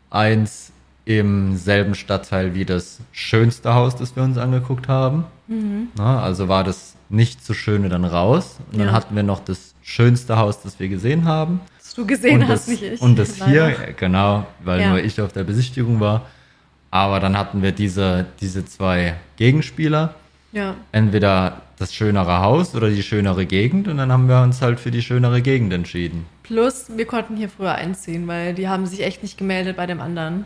[0.10, 0.69] Eins
[1.10, 5.26] im selben Stadtteil wie das schönste Haus, das wir uns angeguckt haben.
[5.48, 5.88] Mhm.
[5.98, 8.58] Na, also war das nicht so schöne dann raus.
[8.72, 8.94] Und dann Ja.
[8.94, 11.62] hatten wir noch das schönste Haus, das wir gesehen haben.
[11.80, 13.02] Das du gesehen und hast, das, nicht ich.
[13.02, 13.88] Und das hier, leider.
[13.88, 14.90] äh, genau, weil Ja.
[14.90, 16.28] nur ich auf der Besichtigung war.
[16.92, 20.14] Aber dann hatten wir diese, diese zwei Gegenspieler.
[20.52, 23.88] Ja, Entweder das schönere Haus oder die schönere Gegend.
[23.88, 26.26] Und dann haben wir uns halt für die schönere Gegend entschieden.
[26.44, 30.02] plus wir konnten hier früher einziehen, weil die haben sich echt nicht gemeldet bei dem
[30.02, 30.46] anderen.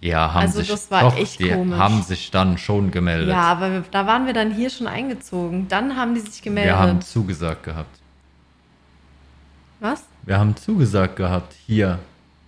[0.00, 1.78] Ja, haben Also sich das war doch, echt die komisch.
[1.78, 3.30] haben sich dann schon gemeldet.
[3.30, 5.68] Ja, aber wir, da waren wir dann hier schon eingezogen.
[5.68, 6.74] Dann haben die sich gemeldet.
[6.74, 7.98] wir haben zugesagt gehabt.
[9.80, 10.04] Was?
[10.22, 11.98] Wir haben zugesagt gehabt, hier.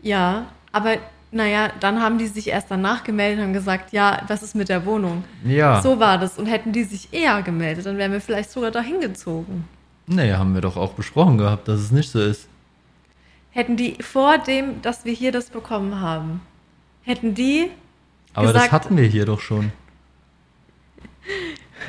[0.03, 0.97] Ja, aber
[1.31, 4.69] naja, dann haben die sich erst danach gemeldet und haben gesagt, ja, was ist mit
[4.69, 5.25] der Wohnung?
[5.45, 5.83] Ja.
[5.83, 6.39] So war das.
[6.39, 9.69] Und hätten die sich eher gemeldet, dann wären wir vielleicht sogar dahin gezogen.
[10.07, 12.49] Nee, haben wir doch auch besprochen gehabt, dass es nicht so ist.
[13.51, 16.41] Hätten die vor dem, dass wir hier das bekommen haben,
[17.09, 17.71] hätten die
[18.35, 19.73] Aber gesagt, das hatten wir hier doch schon.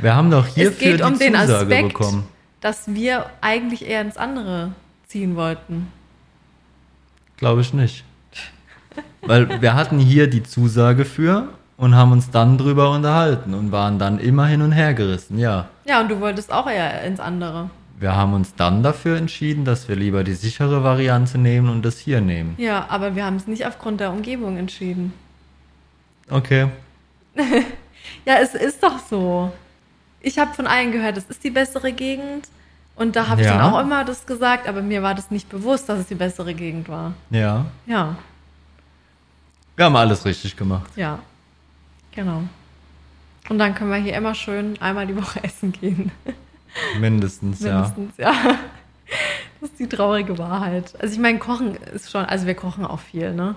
[0.01, 2.27] Wir haben doch hierfür um die den Zusage Aspekt, bekommen.
[2.61, 4.71] dass wir eigentlich eher ins andere
[5.07, 5.91] ziehen wollten.
[7.37, 8.03] Glaube ich nicht.
[9.21, 13.99] Weil wir hatten hier die Zusage für und haben uns dann drüber unterhalten und waren
[13.99, 15.67] dann immer hin und her gerissen, ja.
[15.85, 17.69] Ja, und du wolltest auch eher ins andere.
[17.99, 21.99] Wir haben uns dann dafür entschieden, dass wir lieber die sichere Variante nehmen und das
[21.99, 22.55] hier nehmen.
[22.57, 25.13] Ja, aber wir haben es nicht aufgrund der Umgebung entschieden.
[26.29, 26.69] Okay.
[28.25, 29.51] Ja, es ist doch so.
[30.21, 32.47] Ich habe von allen gehört, es ist die bessere Gegend.
[32.95, 33.57] Und da habe ich Ja.
[33.57, 36.53] dann auch immer das gesagt, aber mir war das nicht bewusst, dass es die bessere
[36.53, 37.13] Gegend war.
[37.29, 37.65] Ja.
[37.85, 38.15] Ja,
[39.75, 40.89] Wir haben alles richtig gemacht.
[40.95, 41.19] ja.
[42.13, 42.43] Genau.
[43.49, 46.11] Und dann können wir hier immer schön einmal die Woche essen gehen.
[46.99, 47.81] Mindestens, ja.
[47.81, 48.33] Mindestens, ja.
[49.59, 50.93] Das ist die traurige Wahrheit.
[51.01, 53.55] Also ich meine, Kochen ist schon, also wir kochen auch viel, ne?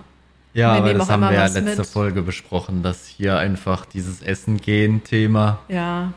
[0.55, 1.87] Ja, aber das haben wir ja letzte mit.
[1.87, 6.12] Folge besprochen, dass hier einfach dieses Essen-Gehen-Thema Ja,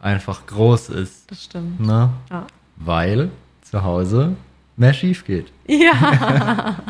[0.00, 1.30] einfach groß ist.
[1.30, 1.80] das stimmt.
[1.80, 2.10] Ne?
[2.30, 2.46] Ja.
[2.76, 3.30] Weil
[3.62, 4.36] zu Hause
[4.76, 5.52] mehr schief geht.
[5.66, 6.76] Ja.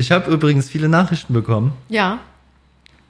[0.00, 2.20] Ich habe übrigens viele Nachrichten bekommen ja,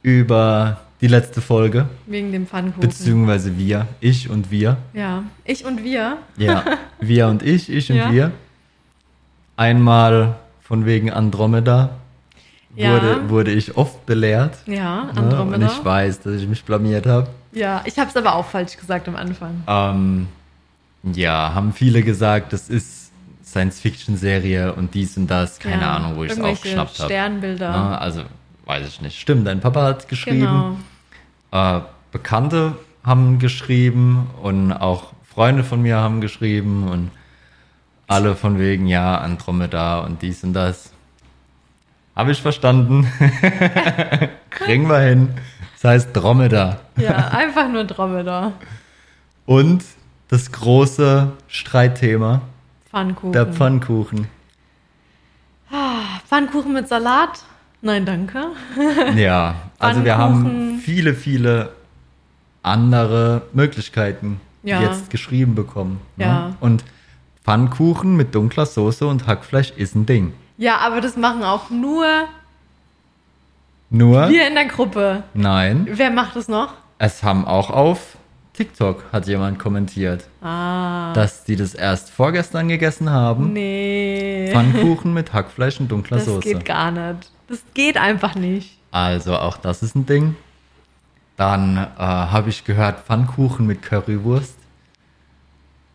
[0.02, 2.80] über die letzte Folge, wegen dem Pfannkuchen.
[2.88, 4.78] beziehungsweise wir, ich und wir.
[4.94, 6.18] ja, ich und wir.
[6.36, 6.64] Ja,
[7.00, 8.12] wir und ich, ich und Ja.
[8.12, 8.32] wir.
[9.56, 11.90] Einmal von wegen Andromeda
[12.76, 12.92] Ja.
[12.92, 14.58] wurde, wurde ich oft belehrt.
[14.66, 15.10] Ja, Ne?
[15.10, 15.66] Und Andromeda.
[15.66, 17.28] ich weiß, dass ich mich blamiert habe.
[17.52, 19.62] Ja, ich habe es aber auch falsch gesagt am Anfang.
[19.66, 20.28] Ähm,
[21.02, 23.10] ja, haben viele gesagt, das ist
[23.44, 25.58] Science-Fiction-Serie und dies und das.
[25.58, 27.08] Keine ja, Ahnung, wo ich es aufgeschnappt habe.
[27.08, 28.00] Sternbilder.
[28.00, 28.22] Also,
[28.68, 29.18] weiß ich nicht.
[29.18, 30.78] Stimmt, dein Papa hat geschrieben.
[31.50, 31.78] Genau.
[31.78, 31.80] Äh,
[32.12, 37.10] Bekannte haben geschrieben und auch Freunde von mir haben geschrieben und
[38.06, 40.92] alle von wegen, ja, Andromeda und dies und das.
[42.14, 43.06] Habe ich verstanden.
[44.50, 45.34] Kriegen wir hin.
[45.74, 46.80] Das heißt Dromedar.
[46.96, 48.52] Ja, einfach nur Dromedar.
[49.46, 49.84] Und
[50.28, 52.42] das große Streitthema,
[52.90, 53.32] Pfannkuchen.
[53.32, 54.28] der Pfannkuchen.
[56.26, 57.44] Pfannkuchen mit Salat?
[57.80, 58.38] Nein, danke.
[59.16, 61.70] Ja, also wir haben viele, viele
[62.62, 64.80] andere Möglichkeiten Ja.
[64.82, 66.00] jetzt geschrieben bekommen.
[66.16, 66.24] ne?
[66.24, 66.54] Ja.
[66.60, 66.84] Und
[67.44, 70.32] Pfannkuchen mit dunkler Soße und Hackfleisch ist ein Ding.
[70.58, 72.04] Ja, aber das machen auch nur
[73.90, 75.22] Nur, wir in der Gruppe.
[75.34, 76.74] nein, Wer macht das noch?
[76.98, 78.16] es haben auch auf
[78.54, 81.12] TikTok, hat jemand kommentiert, Ah.
[81.14, 83.52] dass die das erst vorgestern gegessen haben.
[83.52, 84.50] Nee.
[84.52, 86.40] Pfannkuchen mit Hackfleisch und dunkler das Soße.
[86.40, 87.30] geht gar nicht.
[87.48, 88.78] Das geht einfach nicht.
[88.90, 90.36] Also auch das ist ein Ding.
[91.36, 94.56] Dann äh, habe ich gehört Pfannkuchen mit Currywurst.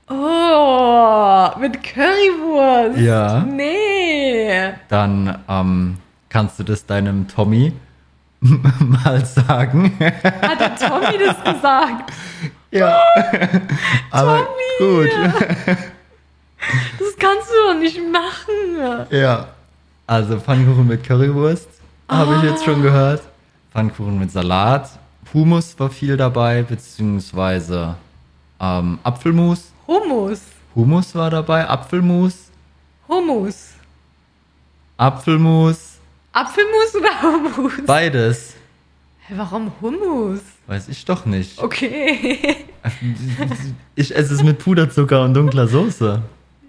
[0.09, 2.99] Oh, mit Currywurst.
[2.99, 3.39] Ja.
[3.41, 4.73] Nee.
[4.89, 5.97] Dann ähm,
[6.29, 7.73] kannst du das deinem Tommy
[8.41, 9.97] mal sagen.
[9.99, 12.13] Hat der Tommy das gesagt?
[12.71, 12.97] ja.
[14.11, 14.47] Aber
[14.79, 15.09] gut.
[16.99, 19.07] Das kannst du doch nicht machen.
[19.11, 19.47] Ja.
[20.07, 21.69] Also Pfannkuchen mit Currywurst
[22.09, 23.21] habe ich jetzt schon gehört.
[23.71, 24.89] Pfannkuchen mit Salat.
[25.33, 27.95] Hummus war viel dabei, beziehungsweise
[28.59, 29.71] ähm, Apfelmus.
[29.87, 30.41] Hummus.
[30.75, 32.51] Hummus war dabei, Apfelmus.
[33.07, 33.69] Hummus.
[34.97, 35.97] Apfelmus.
[36.33, 37.73] Apfelmus oder Hummus?
[37.85, 38.53] Beides.
[39.27, 40.41] Hä, warum Hummus?
[40.67, 41.59] Weiß ich doch nicht.
[41.59, 42.65] Okay.
[43.95, 46.21] Ich esse es mit Puderzucker und dunkler Soße.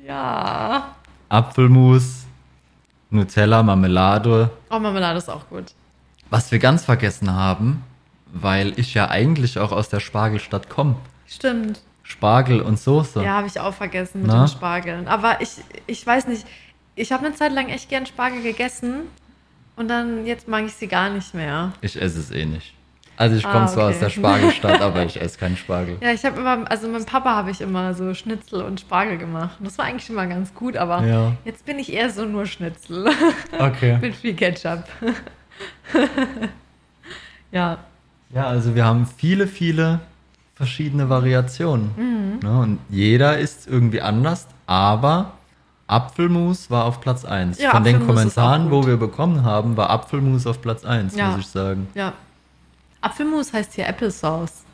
[0.06, 0.94] ja.
[1.28, 2.23] Apfelmus,
[3.14, 4.50] Nutella, Marmelade.
[4.70, 5.66] Oh, Marmelade ist auch gut.
[6.30, 7.84] Was wir ganz vergessen haben,
[8.32, 10.96] weil ich ja eigentlich auch aus der Spargelstadt komme.
[11.26, 11.80] Stimmt.
[12.02, 13.22] Spargel und Soße.
[13.22, 14.44] Ja, habe ich auch vergessen mit Na?
[14.44, 15.08] den Spargeln.
[15.08, 16.46] Aber ich, ich weiß nicht,
[16.96, 19.02] ich habe eine Zeit lang echt gern Spargel gegessen
[19.76, 21.72] und dann jetzt mag ich sie gar nicht mehr.
[21.80, 22.73] Ich esse es eh nicht.
[23.16, 23.94] Also ich Ah, komme zwar okay.
[23.94, 25.96] aus der Spargelstadt, aber ich esse keinen Spargel.
[26.00, 29.56] Ja, ich habe immer, also mit Papa habe ich immer so Schnitzel und Spargel gemacht.
[29.60, 31.32] Das war eigentlich immer ganz gut, aber Ja.
[31.44, 33.08] jetzt bin ich eher so nur Schnitzel
[33.58, 33.98] Okay.
[34.02, 34.84] mit viel Ketchup.
[37.52, 37.78] ja,
[38.34, 40.00] Ja, also wir haben viele, viele
[40.56, 41.90] verschiedene Variationen.
[41.96, 42.38] Mhm.
[42.48, 42.58] Ne?
[42.60, 45.32] Und jeder ist irgendwie anders, aber
[45.86, 47.58] Apfelmus war auf Platz 1.
[47.60, 51.14] Ja, Von den Apfelmus ist Kommentaren, wo wir bekommen haben, war Apfelmus auf Platz 1,
[51.16, 51.28] Ja.
[51.30, 51.86] muss ich sagen.
[51.94, 52.12] ja.
[53.04, 54.64] Apfelmus heißt hier Applesauce.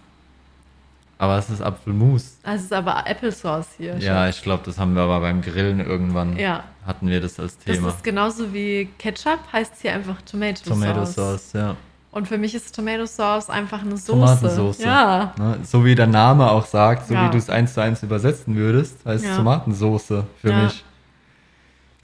[1.19, 2.38] Aber es ist Apfelmus.
[2.43, 3.99] Es ist aber Applesauce hier.
[3.99, 6.64] Ja, ich glaube, das haben wir aber beim Grillen irgendwann, Ja.
[6.87, 7.88] hatten wir das als Das Thema.
[7.88, 11.14] ist genauso wie Ketchup, heißt hier einfach Tomato, Tomato Sauce.
[11.14, 11.77] Sauce, ja.
[12.12, 14.07] Und für mich ist Tomato Sauce einfach eine Soße.
[14.12, 14.79] Tomatensauce.
[14.79, 15.35] Ja.
[15.38, 15.59] Ne?
[15.62, 17.27] So wie der Name auch sagt, so Ja.
[17.27, 19.37] wie du es eins zu eins übersetzen würdest, heißt Ja.
[19.37, 20.07] Tomatensauce
[20.40, 20.62] für Ja.
[20.64, 20.85] mich.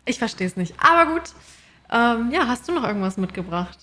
[0.05, 0.75] Ich verstehe es nicht.
[0.79, 1.23] Aber gut.
[1.91, 3.79] Ähm, ja, hast du noch irgendwas mitgebracht?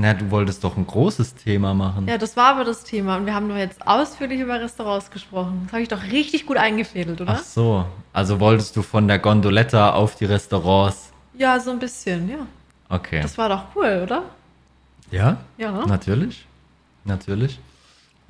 [0.00, 2.06] Na, du wolltest doch ein großes Thema machen.
[2.06, 3.16] Ja, das war aber das Thema.
[3.16, 5.62] Und wir haben doch jetzt ausführlich über Restaurants gesprochen.
[5.64, 7.32] Das habe ich doch richtig gut eingefädelt, oder?
[7.38, 7.84] Ach so.
[8.12, 11.12] Also wolltest du von der Gondoletta auf die Restaurants.
[11.36, 12.46] Ja, so ein bisschen, ja.
[12.88, 13.20] Okay.
[13.22, 14.22] Das war doch cool, oder?
[15.10, 15.38] ja?
[15.56, 15.86] Ja.
[15.86, 16.46] Natürlich.
[17.04, 17.58] Natürlich.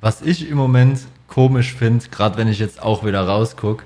[0.01, 3.83] Was ich im Moment komisch finde, gerade wenn ich jetzt auch wieder rausgucke,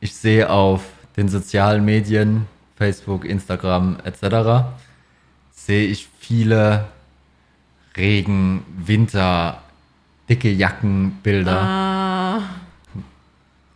[0.00, 0.82] ich sehe auf
[1.16, 4.64] den sozialen Medien, Facebook, Instagram etc.,
[5.66, 6.86] sehe ich viele
[7.96, 9.58] Regen, Winter,
[10.28, 11.60] dicke Jackenbilder.
[11.60, 12.40] Ah,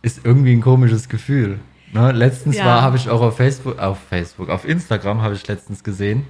[0.01, 1.59] Ist irgendwie ein komisches Gefühl.
[1.91, 2.11] Ne?
[2.11, 2.65] Letztens Ja.
[2.65, 6.25] war, habe ich auch auf Facebook, auf Facebook, auf Instagram habe ich letztens gesehen,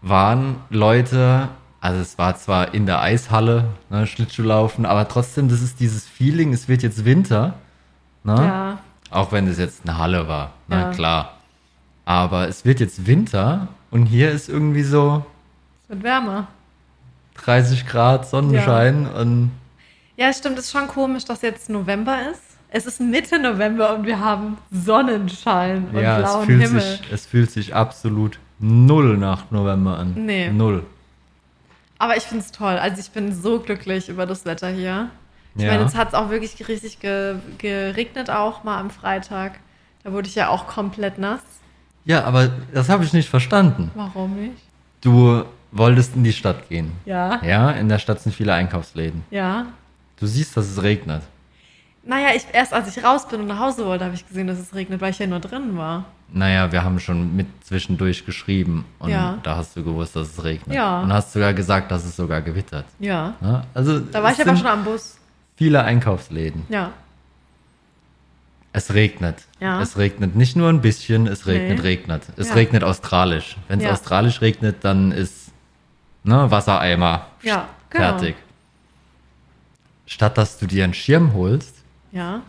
[0.00, 1.48] waren Leute,
[1.80, 6.52] also es war zwar in der Eishalle, ne, Schlittschuhlaufen, aber trotzdem, das ist dieses Feeling,
[6.52, 7.54] es wird jetzt Winter.
[8.24, 8.34] Ne?
[8.36, 8.78] ja.
[9.10, 10.90] Auch wenn es jetzt eine Halle war, na Ja.
[10.92, 11.36] klar.
[12.04, 15.24] Aber es wird jetzt Winter und hier ist irgendwie so
[15.84, 16.48] Es wird wärmer.
[17.36, 19.52] 30 Grad Sonnenschein und
[20.16, 20.58] Ja, stimmt.
[20.58, 22.42] Es ist schon komisch, dass jetzt November ist.
[22.68, 26.80] Es ist Mitte November und wir haben Sonnenschein und ja, es blauen fühlt, Himmel.
[26.80, 30.14] sich, es fühlt sich absolut null nach November an.
[30.16, 30.50] Nee.
[30.50, 30.84] Null.
[31.98, 32.78] Aber ich finde es toll.
[32.78, 35.10] Also ich bin so glücklich über das Wetter hier.
[35.54, 35.70] Ich Ja.
[35.70, 39.58] meine, jetzt hat es auch wirklich richtig ge geregnet auch mal am Freitag.
[40.02, 41.42] Da wurde ich ja auch komplett nass.
[42.04, 43.90] Ja, aber das habe ich nicht verstanden.
[43.94, 44.56] Warum nicht?
[45.00, 46.92] Du wolltest in die Stadt gehen.
[47.04, 47.40] Ja.
[47.44, 49.24] Ja, in der Stadt sind viele Einkaufsläden.
[49.30, 49.66] Ja.
[50.18, 51.22] Du siehst, dass es regnet.
[52.04, 54.58] Naja, ich, erst als ich raus bin und nach Hause wollte, habe ich gesehen, dass
[54.58, 56.04] es regnet, weil ich ja nur drin war.
[56.32, 59.38] Naja, wir haben schon mit zwischendurch geschrieben und Ja.
[59.44, 60.74] da hast du gewusst, dass es regnet.
[60.74, 61.02] Ja.
[61.02, 62.86] Und hast sogar gesagt, dass es sogar gewittert.
[62.98, 63.34] Ja.
[63.40, 65.18] Ja, also Da war ich aber schon am Bus.
[65.56, 66.64] viele Einkaufsläden.
[66.70, 66.90] Ja.
[68.74, 69.36] Es regnet.
[69.60, 69.82] Ja.
[69.82, 71.82] Es regnet nicht nur ein bisschen, es regnet, Nee.
[71.82, 72.22] regnet.
[72.36, 72.54] Es Ja.
[72.54, 73.56] regnet australisch.
[73.68, 73.92] Wenn es Ja.
[73.92, 75.50] australisch regnet, dann ist
[76.24, 78.04] ne, Wassereimer Ja, genau.
[78.04, 78.36] fertig.
[80.06, 81.76] Statt dass du dir einen Schirm holst,
[82.12, 82.42] Ja.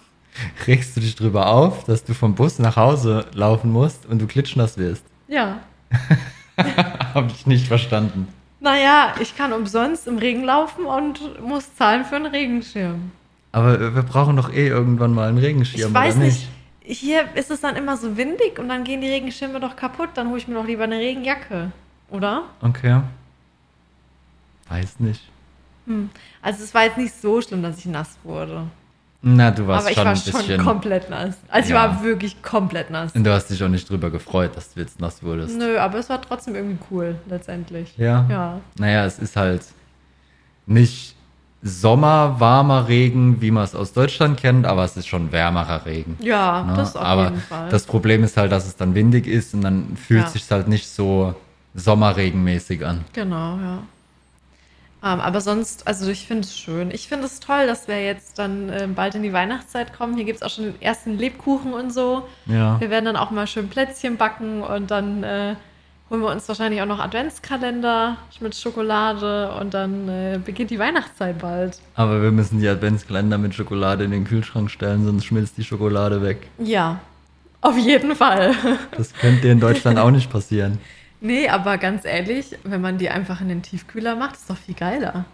[0.68, 4.28] regst du dich drüber auf, dass du vom Bus nach Hause laufen musst und du
[4.28, 5.04] klitschnass wirst.
[5.28, 5.60] Ja.
[7.14, 8.28] Habe ich nicht verstanden.
[8.60, 13.12] Naja, ich kann umsonst im Regen laufen und muss zahlen für einen Regenschirm.
[13.54, 16.50] Aber wir brauchen doch eh irgendwann mal einen Regenschirm, Ich weiß oder nicht.
[16.82, 20.10] Hier ist es dann immer so windig und dann gehen die Regenschirme doch kaputt.
[20.16, 21.72] Dann hole ich mir doch lieber eine Regenjacke.
[22.10, 22.44] Oder?
[22.62, 23.00] Okay.
[24.68, 25.22] Weiß nicht.
[26.42, 28.64] Also es war jetzt nicht so schlimm, dass ich nass wurde.
[29.22, 30.64] Na, du warst Aber ich schon war ein schon bisschen.
[30.66, 31.38] komplett nass.
[31.48, 31.88] Also ich Ja.
[31.88, 33.14] war wirklich komplett nass.
[33.16, 35.58] und du hast dich auch nicht drüber gefreut, dass du jetzt nass wurdest.
[35.58, 37.94] Nö, aber es war trotzdem irgendwie cool, letztendlich.
[37.98, 38.26] Ja.
[38.30, 38.62] Ja.
[38.78, 39.62] Naja, es ist halt
[40.66, 41.13] nicht
[41.66, 46.18] Sommer, warmer Regen, wie man es aus Deutschland kennt, aber es ist schon wärmerer Regen.
[46.20, 46.74] Ja, ne?
[46.76, 47.70] das auf aber jeden Fall.
[47.70, 50.30] das Problem ist halt, dass es dann windig ist und dann fühlt Ja.
[50.30, 51.34] sich halt nicht so
[51.74, 53.06] sommerregenmäßig an.
[53.14, 53.78] Genau, ja.
[55.06, 56.92] Ähm, aber sonst, also ich finde es schön.
[56.92, 60.16] Ich finde es toll, dass wir jetzt dann ähm, bald in die Weihnachtszeit kommen.
[60.16, 62.28] Hier gibt es auch schon den ersten Lebkuchen und so.
[62.46, 62.80] Ja.
[62.80, 65.56] Wir werden dann auch mal schön Plätzchen backen und dann äh,
[66.14, 71.40] holen wir uns wahrscheinlich auch noch Adventskalender mit Schokolade und dann äh, beginnt die Weihnachtszeit
[71.40, 71.80] bald.
[71.96, 76.22] Aber wir müssen die Adventskalender mit Schokolade in den Kühlschrank stellen, sonst schmilzt die Schokolade
[76.22, 76.48] weg.
[76.60, 77.00] Ja,
[77.62, 78.54] auf jeden Fall.
[78.96, 80.78] Das könnte in Deutschland auch nicht passieren.
[81.20, 84.76] nee, aber ganz ehrlich, wenn man die einfach in den Tiefkühler macht, ist doch viel
[84.76, 85.26] geiler.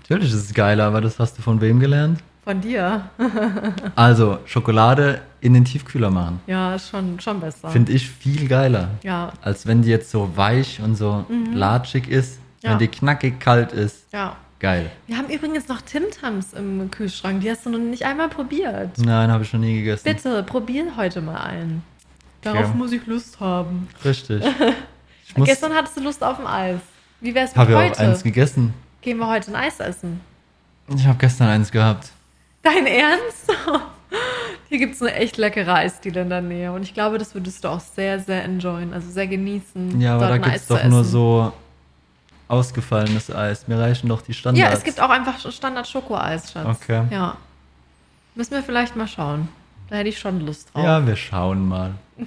[0.00, 2.18] Natürlich ist es geiler, aber das hast du von wem gelernt?
[2.46, 3.10] Von dir.
[3.96, 6.40] Also, Schokolade in den Tiefkühler machen.
[6.46, 7.68] Ja, ist schon, schon besser.
[7.70, 8.90] Finde ich viel geiler.
[9.02, 12.38] ja, Als wenn die jetzt so weich und so latschig ist.
[12.38, 12.42] Mhm.
[12.62, 12.70] Ja.
[12.70, 14.04] Wenn die knackig kalt ist.
[14.12, 14.36] ja.
[14.58, 14.90] Geil.
[15.06, 17.42] Wir haben übrigens noch Tim Tams im Kühlschrank.
[17.42, 18.96] Die hast du noch nicht einmal probiert.
[18.96, 20.04] Nein, habe ich noch nie gegessen.
[20.04, 21.82] Bitte, probier heute mal einen.
[22.40, 22.76] Darauf Okay.
[22.78, 23.88] muss ich Lust haben.
[24.04, 24.42] Richtig.
[25.28, 26.80] Ich Gestern hattest du Lust auf ein Eis.
[27.20, 27.98] Wie wär's mit habe ja auch heute?
[28.00, 28.72] eins gegessen.
[29.02, 30.20] Gehen wir heute ein Eis essen?
[30.88, 32.10] Ich habe gestern eins gehabt.
[32.66, 33.46] Dein Ernst?
[34.68, 36.72] Hier gibt es eine echt leckere Eisdiele in der Nähe.
[36.72, 38.92] Und ich glaube, das würdest du auch sehr, sehr enjoyen.
[38.92, 40.00] Also sehr genießen.
[40.00, 41.52] Ja, aber da gibt es doch nur so
[42.48, 43.68] ausgefallenes Eis.
[43.68, 44.68] Mir reichen doch die Standards.
[44.68, 46.66] Ja, es gibt auch einfach Standard Schokoeis, Schatz.
[46.66, 47.04] Okay.
[47.10, 47.36] Ja.
[48.34, 49.48] Müssen wir vielleicht mal schauen.
[49.88, 50.82] Da hätte ich schon Lust drauf.
[50.82, 51.94] Ja, wir schauen mal.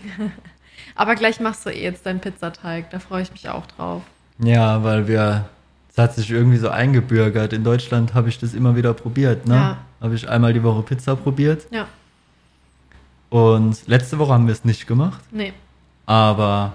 [0.95, 2.89] Aber gleich machst du eh jetzt deinen Pizzateig.
[2.91, 4.03] Da freue ich mich auch drauf.
[4.39, 5.49] Ja, weil wir,
[5.99, 7.53] hat sich irgendwie so eingebürgert.
[7.53, 9.55] In Deutschland habe ich das immer wieder probiert, ne?
[9.55, 9.77] Ja.
[10.01, 11.65] Habe ich einmal die Woche Pizza probiert.
[11.71, 11.87] Ja.
[13.29, 15.21] Und letzte Woche haben wir es nicht gemacht.
[15.31, 15.53] Nee.
[16.05, 16.73] Aber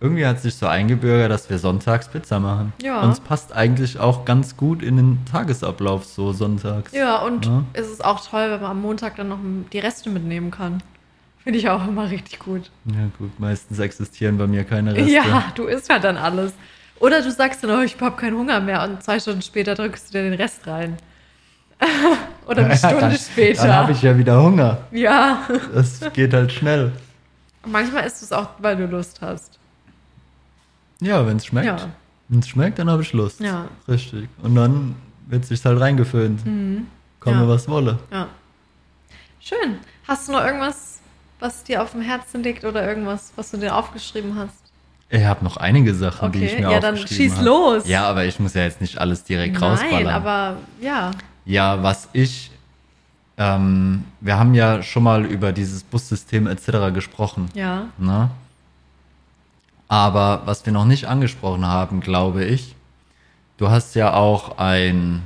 [0.00, 2.72] irgendwie hat sich so eingebürgert, dass wir sonntags Pizza machen.
[2.82, 3.00] Ja.
[3.02, 6.92] Und es passt eigentlich auch ganz gut in den Tagesablauf so sonntags.
[6.92, 7.62] Ja, und Ja.
[7.74, 9.38] es ist auch toll, wenn man am Montag dann noch
[9.72, 10.82] die Reste mitnehmen kann.
[11.44, 12.70] Finde ich auch immer richtig gut.
[12.86, 15.10] Ja, gut, meistens existieren bei mir keine Reste.
[15.12, 16.54] Ja, du isst halt dann alles.
[17.04, 20.08] Oder du sagst dann, oh, ich habe keinen Hunger mehr und zwei Stunden später drückst
[20.08, 20.96] du dir den Rest rein.
[22.46, 23.62] Oder eine Stunde dann, später.
[23.66, 24.78] Dann habe ich ja wieder Hunger.
[24.90, 25.42] ja.
[25.74, 26.92] Das geht halt schnell.
[27.66, 29.58] Manchmal isst du es auch, weil du Lust hast.
[31.00, 31.66] Ja, wenn es schmeckt.
[31.66, 31.76] Ja.
[32.28, 33.40] Wenn es schmeckt, dann habe ich Lust.
[33.40, 33.66] Ja.
[33.88, 34.28] Richtig.
[34.42, 34.94] Und dann
[35.26, 36.42] wird sich halt reingeföhnt.
[37.20, 37.48] Komme, Ja.
[37.48, 37.98] was wolle.
[38.10, 38.28] Ja.
[39.40, 39.78] Schön.
[40.08, 41.00] Hast du noch irgendwas,
[41.40, 44.63] was dir auf dem Herzen liegt oder irgendwas, was du dir aufgeschrieben hast?
[45.16, 47.44] Ich habe noch einige Sachen, die Okay, ich mir ja, dann aufgeschrieben schieß hab.
[47.44, 47.86] los.
[47.86, 50.08] Ja, aber ich muss ja jetzt nicht alles direkt Nein, rausballern.
[50.14, 51.12] aber ja.
[51.44, 52.50] Ja, was ich,
[53.38, 56.92] ähm, wir haben ja schon mal über dieses Bussystem etc.
[56.92, 57.48] gesprochen.
[57.54, 57.84] Ja.
[57.96, 58.28] Ne?
[59.86, 62.74] Aber was wir noch nicht angesprochen haben, glaube ich,
[63.58, 65.22] du hast ja auch ein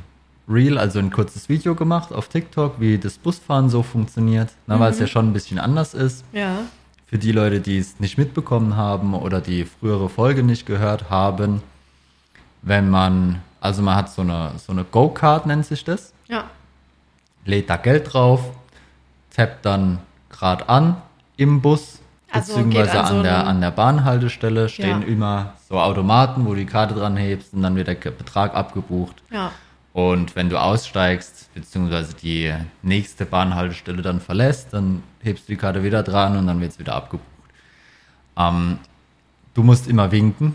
[0.48, 4.90] Reel, also ein kurzes Video gemacht auf TikTok, wie das Busfahren so funktioniert, ne, weil
[4.90, 6.24] es ja schon ein bisschen anders ist.
[6.32, 6.56] Ja.
[7.08, 11.62] Für die Leute, die es nicht mitbekommen haben oder die frühere Folge nicht gehört haben,
[12.60, 16.44] wenn man, also man hat so eine, so eine Go-Kart, nennt sich das, Ja.
[17.46, 18.42] lädt da Geld drauf,
[19.34, 20.00] tappt dann
[20.30, 20.96] gerade an
[21.38, 21.98] im Bus,
[22.30, 25.06] Also beziehungsweise an an, so der, an der Bahnhaltestelle stehen Ja.
[25.08, 29.22] immer so Automaten, wo du die Karte dran hebst und dann wird der Betrag abgebucht.
[29.30, 29.50] Ja.
[29.98, 35.82] Und wenn du aussteigst, beziehungsweise die nächste Bahnhaltestelle dann verlässt, dann hebst du die Karte
[35.82, 37.26] wieder dran und dann wird es wieder abgebucht.
[38.36, 38.78] Ähm,
[39.54, 40.54] du musst immer winken,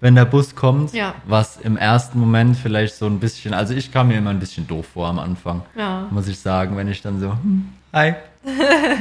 [0.00, 1.12] wenn der Bus kommt, Ja.
[1.26, 4.64] was im ersten Moment vielleicht so ein bisschen, also ich kam mir immer ein bisschen
[4.68, 6.06] doof vor am Anfang, Ja.
[6.12, 8.14] muss ich sagen, wenn ich dann so, hm, hi,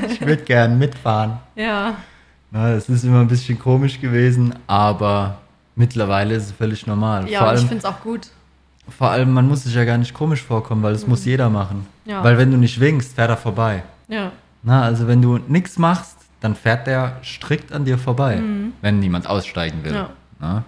[0.10, 1.38] ich würde gern mitfahren.
[1.56, 1.98] Ja.
[2.50, 5.38] Na, es ist immer ein bisschen komisch gewesen, aber
[5.76, 7.30] mittlerweile ist es völlig normal.
[7.30, 8.30] Ja, Vor und ich allem, finde es auch gut.
[8.89, 11.88] Vor allem, man muss sich ja gar nicht komisch vorkommen, weil das muss jeder machen.
[12.05, 12.11] Mhm.
[12.11, 12.23] Ja.
[12.23, 13.84] Weil wenn du nicht winkst, fährt er vorbei.
[14.07, 14.31] Ja.
[14.61, 18.41] Na, also wenn du nichts machst, dann fährt der strikt an dir vorbei,
[18.81, 19.91] wenn niemand aussteigen will.
[19.91, 19.97] Mhm.
[19.97, 20.09] Ja.
[20.39, 20.63] Na?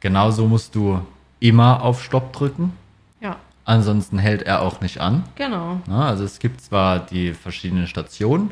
[0.00, 1.00] Genauso musst du
[1.40, 2.72] immer auf Stopp drücken,
[3.20, 3.36] Ja.
[3.64, 5.24] ansonsten hält er auch nicht an.
[5.36, 5.80] Genau.
[5.86, 8.50] Na, also es gibt zwar die verschiedenen Stationen,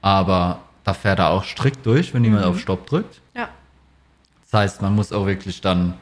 [0.00, 2.26] aber da fährt er auch strikt durch, wenn Mhm.
[2.28, 3.20] jemand auf Stopp drückt.
[3.34, 3.48] Ja.
[4.50, 5.94] Das heißt, man muss auch wirklich dann,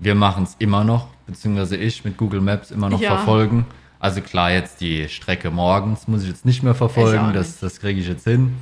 [0.00, 3.16] wir machen es immer noch, beziehungsweise ich mit Google Maps immer noch Ja.
[3.16, 3.66] verfolgen.
[3.98, 7.80] Also klar, jetzt die Strecke morgens muss ich jetzt nicht mehr verfolgen, auch das, das
[7.80, 8.56] kriege ich jetzt hin.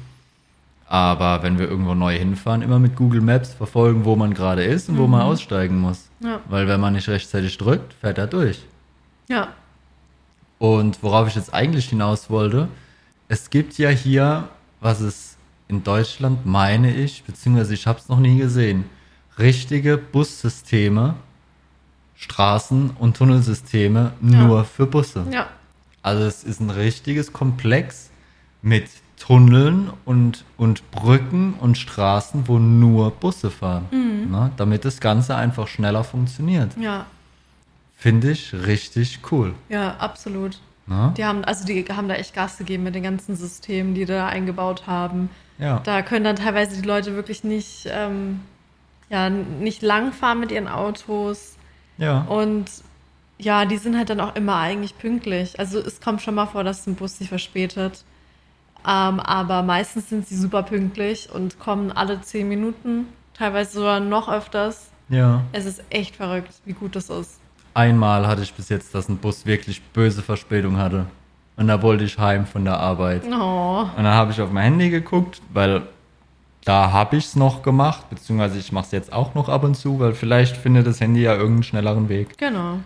[0.87, 4.89] Aber wenn wir irgendwo neu hinfahren, immer mit Google Maps verfolgen, wo man gerade ist
[4.89, 6.09] und wo man aussteigen muss.
[6.21, 6.27] Mhm.
[6.27, 6.41] Ja.
[6.49, 8.65] Weil wenn man nicht rechtzeitig drückt, fährt er durch.
[9.29, 9.49] Ja.
[10.59, 12.69] Und worauf ich jetzt eigentlich hinaus wollte,
[13.29, 14.49] es gibt ja hier,
[14.81, 15.37] was es
[15.69, 18.85] in Deutschland, meine ich, beziehungsweise ich habe es noch nie gesehen,
[19.39, 21.15] richtige Bussysteme,
[22.19, 25.25] Straßen- und Tunnelsysteme nur für Busse.
[25.31, 25.49] Ja.
[26.03, 28.11] Also es ist ein richtiges Komplex
[28.63, 28.89] mit
[29.19, 33.87] Tunneln und, und Brücken und Straßen, wo nur Busse fahren,
[34.31, 36.77] ne, damit das Ganze einfach schneller funktioniert.
[36.79, 37.07] Ja.
[37.97, 39.55] Finde ich richtig cool.
[39.69, 40.61] Ja, absolut.
[40.87, 41.13] Ne?
[41.17, 44.27] Die haben, also die haben da echt Gas gegeben mit den ganzen Systemen, die da
[44.27, 45.31] eingebaut haben.
[45.59, 45.81] Ja.
[45.81, 48.41] Da können dann teilweise die Leute wirklich nicht, ähm,
[49.11, 51.58] ja, nicht lang fahren mit ihren Autos.
[51.99, 52.23] Ja.
[52.23, 52.67] Und
[53.39, 55.59] ja, die sind halt dann auch immer eigentlich pünktlich.
[55.59, 58.05] Also es kommt schon mal vor, dass ein Bus sich verspätet.
[58.87, 64.29] Ähm, aber meistens sind sie super pünktlich und kommen alle zehn Minuten, teilweise sogar noch
[64.29, 64.91] öfters.
[65.09, 65.43] Ja.
[65.53, 67.41] Es ist echt verrückt, wie gut das ist.
[67.75, 71.07] Einmal hatte ich bis jetzt, dass ein Bus wirklich böse Verspätung hatte.
[71.57, 73.23] Und da wollte ich heim von der Arbeit.
[73.25, 75.83] Oh, Und dann habe ich auf mein Handy geguckt, weil
[76.65, 79.75] da habe ich es noch gemacht, beziehungsweise ich mache es jetzt auch noch ab und
[79.75, 82.37] zu, weil vielleicht findet das Handy ja irgendeinen schnelleren Weg.
[82.39, 82.79] genau.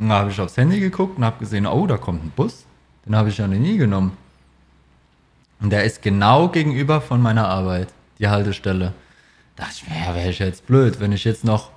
[0.00, 2.64] Und dann habe ich aufs Handy geguckt und habe gesehen, oh, da kommt ein Bus.
[3.04, 4.16] Den habe ich ja noch nie genommen.
[5.60, 7.88] Und der ist genau gegenüber von meiner Arbeit,
[8.20, 8.94] die Haltestelle.
[9.56, 11.70] Da dachte ich mir, ja, wäre ich jetzt blöd, wenn ich jetzt noch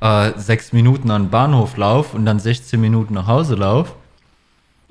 [0.00, 0.26] Ja.
[0.28, 3.92] äh, sechs Minuten an den Bahnhof laufe und dann 16 Minuten nach Hause laufe,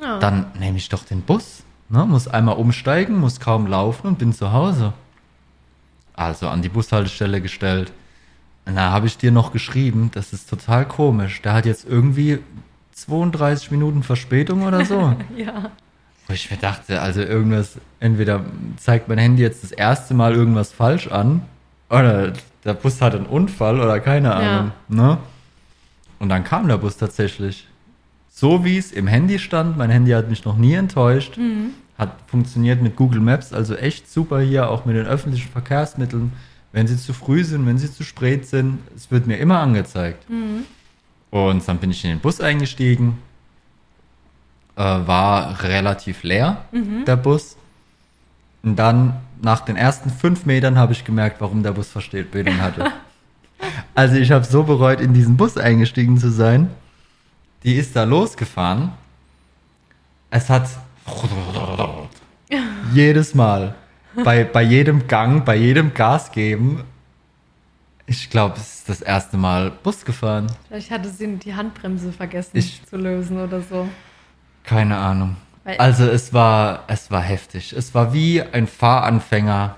[0.02, 0.18] Ja.
[0.20, 1.64] dann nehme ich doch den Bus.
[1.90, 2.06] Ne?
[2.06, 4.94] Muss einmal umsteigen, muss kaum laufen und bin zu Hause.
[6.20, 7.94] Also an die Bushaltestelle gestellt.
[8.66, 11.42] Und da habe ich dir noch geschrieben, das ist total komisch.
[11.42, 12.40] Der hat jetzt irgendwie
[12.92, 15.16] 32 Minuten Verspätung oder so.
[15.38, 15.72] ja.
[16.28, 18.44] Wo ich mir dachte, also irgendwas, entweder
[18.76, 21.44] zeigt mein Handy jetzt das erste Mal irgendwas falsch an,
[21.90, 22.34] oder
[22.66, 24.72] der Bus hat einen Unfall oder keine Ahnung.
[24.90, 25.18] Ne?
[26.20, 27.66] Und dann kam der Bus tatsächlich.
[28.30, 31.38] So wie es im Handy stand, mein Handy hat mich noch nie enttäuscht,
[32.00, 36.32] hat funktioniert mit Google Maps, also echt super hier, auch mit den öffentlichen Verkehrsmitteln.
[36.72, 40.26] Wenn sie zu früh sind, wenn sie zu spät sind, es wird mir immer angezeigt.
[41.30, 43.18] Und dann bin ich in den Bus eingestiegen,
[44.78, 46.64] äh, war relativ leer,
[47.06, 47.58] der Bus.
[48.64, 52.92] Und dann, nach den ersten fünf Metern, habe ich gemerkt, warum der Bus Verspätung hatte.
[53.94, 56.70] Also ich habe so bereut, in diesen Bus eingestiegen zu sein.
[57.66, 58.94] Die ist da losgefahren.
[60.30, 60.70] Es hat
[62.94, 63.76] jedes Mal,
[64.24, 66.84] bei, bei jedem Gang, bei jedem Gas geben,
[68.06, 70.48] ich glaube, es ist das erste Mal Bus gefahren.
[70.68, 73.88] Vielleicht hatte sie die Handbremse vergessen Ich- zu lösen oder so.
[74.64, 75.36] Keine Ahnung.
[75.64, 77.74] Weil- Also es war, es war heftig.
[77.74, 79.76] Es war wie ein Fahranfänger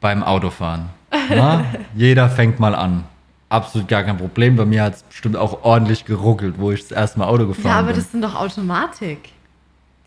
[0.00, 0.88] beim Autofahren.
[1.30, 1.64] Na?
[1.94, 3.04] Jeder fängt mal an.
[3.50, 4.56] Absolut gar kein Problem.
[4.56, 7.66] Bei mir hat es bestimmt auch ordentlich geruckelt, wo ich das erste Mal Auto gefahren
[7.66, 7.96] Ja, aber bin.
[7.96, 9.30] das sind doch Automatik.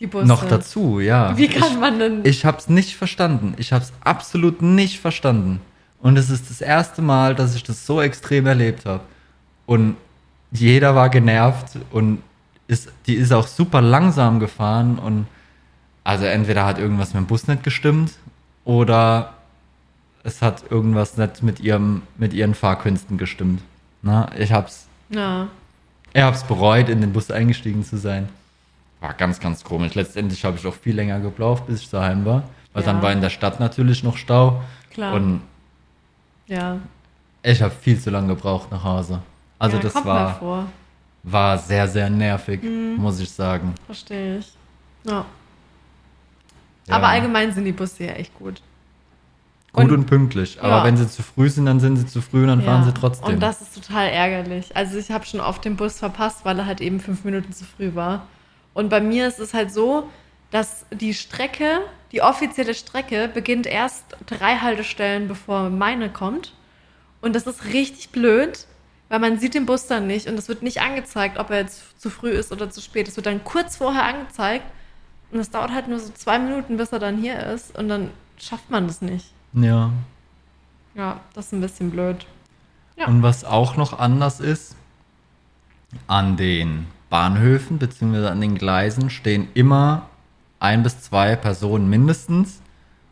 [0.02, 0.26] Die Busse.
[0.26, 1.38] Noch dazu, ja.
[1.38, 2.26] Wie kann man denn?
[2.26, 3.54] Ich habe es nicht verstanden.
[3.58, 5.62] Ich habe es absolut nicht verstanden.
[6.00, 9.04] Und es ist das erste Mal, dass ich das so extrem erlebt habe.
[9.68, 9.96] Und
[10.52, 12.24] jeder war genervt und
[12.68, 14.98] ist, die ist auch super langsam gefahren.
[14.98, 15.28] Und
[16.04, 18.14] also entweder hat irgendwas mit dem Bus nicht gestimmt
[18.66, 19.36] oder
[20.24, 23.62] es hat irgendwas nicht mit, ihrem, mit ihren Fahrkünsten gestimmt.
[24.02, 25.48] Na, ich hab's, ja.
[26.12, 28.30] ich hab's bereut, in den Bus eingestiegen zu sein.
[29.02, 29.96] War ganz, ganz komisch.
[29.96, 32.44] Letztendlich habe ich auch viel länger gebraucht, bis ich daheim war.
[32.74, 32.94] Weil Ja.
[32.94, 34.62] dann war in der Stadt natürlich noch Stau.
[34.92, 35.14] Klar.
[35.16, 35.42] Und
[36.48, 36.78] ja.
[37.44, 39.22] ich habe viel zu lange gebraucht nach Hause.
[39.60, 40.68] Also ja, das war,
[41.24, 42.96] war sehr, sehr nervig, Mhm.
[42.98, 43.74] muss ich sagen.
[43.86, 44.54] Verstehe ich.
[45.04, 45.26] Ja.
[46.88, 46.96] Ja.
[46.96, 48.62] Aber allgemein sind die Busse ja echt gut.
[49.74, 50.62] Gut und, und- pünktlich.
[50.62, 52.94] Aber wenn sie zu früh sind, dann sind sie zu früh und dann fahren sie
[52.94, 53.36] trotzdem.
[53.36, 54.76] Und das ist total ärgerlich.
[54.76, 57.64] Also ich habe schon oft den Bus verpasst, weil er halt eben fünf Minuten zu
[57.66, 58.24] früh war.
[58.74, 60.10] Und bei mir ist es halt so,
[60.50, 66.54] dass die Strecke, die offizielle Strecke, beginnt erst drei Haltestellen, bevor meine kommt.
[67.22, 68.66] Und das ist richtig blöd,
[69.10, 72.00] weil man sieht den Bus dann nicht und es wird nicht angezeigt, ob er jetzt
[72.00, 73.08] zu früh ist oder zu spät.
[73.08, 74.66] Es wird dann kurz vorher angezeigt
[75.32, 78.12] und es dauert halt nur so zwei Minuten, bis er dann hier ist und dann
[78.38, 79.32] schafft man das nicht.
[79.54, 79.92] ja.
[80.94, 82.26] Ja, das ist ein bisschen blöd.
[82.98, 83.08] Ja.
[83.08, 84.76] Und was auch noch anders ist,
[86.08, 88.28] an den Bahnhöfen bzw.
[88.28, 90.08] an den Gleisen stehen immer
[90.60, 92.62] ein bis zwei Personen mindestens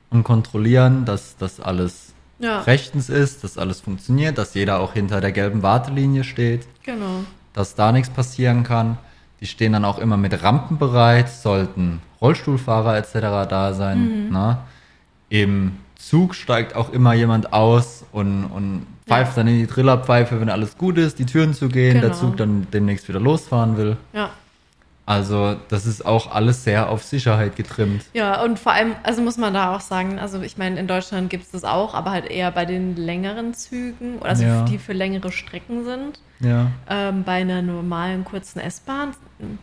[0.10, 5.20] und kontrollieren, dass das alles Ja, rechtens ist, dass alles funktioniert, dass jeder auch hinter
[5.20, 7.26] der gelben Wartelinie steht, genau.
[7.54, 8.98] dass da nichts passieren kann.
[9.42, 13.14] Die stehen dann auch immer mit Rampen bereit, sollten Rollstuhlfahrer etc.
[13.50, 14.28] da sein.
[14.28, 14.28] Mhm.
[14.32, 14.66] Na?
[15.28, 20.50] Im Zug steigt auch immer jemand aus und, und pfeift dann in die Trillerpfeife, wenn
[20.50, 22.14] alles gut ist, die Türen zugehen, der Genau.
[22.16, 23.98] Zug dann demnächst wieder losfahren will.
[24.14, 24.30] Ja.
[25.10, 28.06] Also das ist auch alles sehr auf Sicherheit getrimmt.
[28.14, 31.32] Ja, und vor allem, also muss man da auch sagen, also ich meine, in Deutschland
[31.32, 34.66] gibt es das auch, aber halt eher bei den längeren Zügen, also Ja.
[34.66, 36.20] die für längere Strecken sind.
[36.42, 36.68] Ja.
[36.88, 39.14] Ähm, bei einer normalen kurzen S-Bahn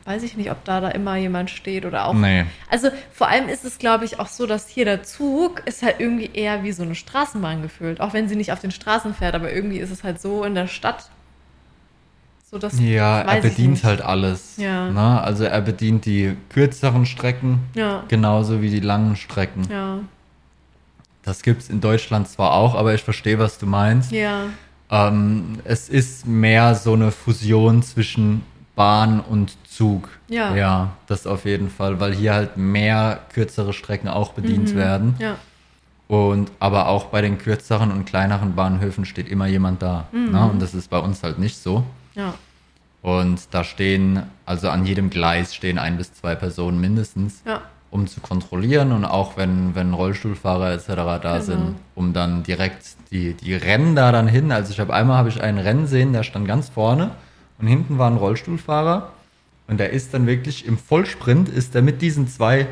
[0.04, 2.14] weiß ich nicht, ob da da immer jemand steht oder auch.
[2.14, 2.44] Nee.
[2.68, 6.00] Also vor allem ist es, glaube ich, auch so, dass hier der Zug ist halt
[6.00, 8.00] irgendwie eher wie so eine Straßenbahn gefühlt.
[8.00, 10.56] Auch wenn sie nicht auf den Straßen fährt, aber irgendwie ist es halt so in
[10.56, 11.08] der Stadt.
[12.48, 14.56] So dass Ja, er bedient halt alles.
[14.56, 14.90] Ja.
[14.90, 19.62] Na, also er bedient die kürzeren Strecken Ja, genauso wie die langen Strecken.
[19.70, 19.98] ja,
[21.24, 24.12] Das gibt's in Deutschland zwar auch, aber ich verstehe, was du meinst.
[24.12, 24.44] ja,
[24.88, 28.42] Ähm, es ist mehr so eine Fusion zwischen
[28.76, 30.08] Bahn und Zug.
[30.28, 30.54] Ja.
[30.54, 34.78] Ja, das auf jeden Fall, weil hier halt mehr kürzere Strecken auch bedient Mhm.
[34.78, 35.14] werden.
[35.18, 35.34] ja,
[36.06, 40.06] Und aber auch bei den kürzeren und kleineren Bahnhöfen steht immer jemand da.
[40.12, 40.28] Mhm.
[40.30, 41.82] Na, und das ist bei uns halt nicht so.
[42.16, 42.34] Ja.
[43.02, 47.62] Und da stehen, also an jedem Gleis stehen ein bis zwei Personen mindestens, Ja,
[47.92, 50.86] um zu kontrollieren und auch wenn, wenn Rollstuhlfahrer etc.
[50.88, 51.40] da Genau.
[51.40, 54.50] sind, um dann direkt die, die rennen da dann hin.
[54.50, 57.12] Also ich habe einmal habe ich einen Rennen sehen, der stand ganz vorne
[57.60, 59.12] und hinten war ein Rollstuhlfahrer
[59.68, 62.66] und der ist dann wirklich im Vollsprint, ist der mit diesen zwei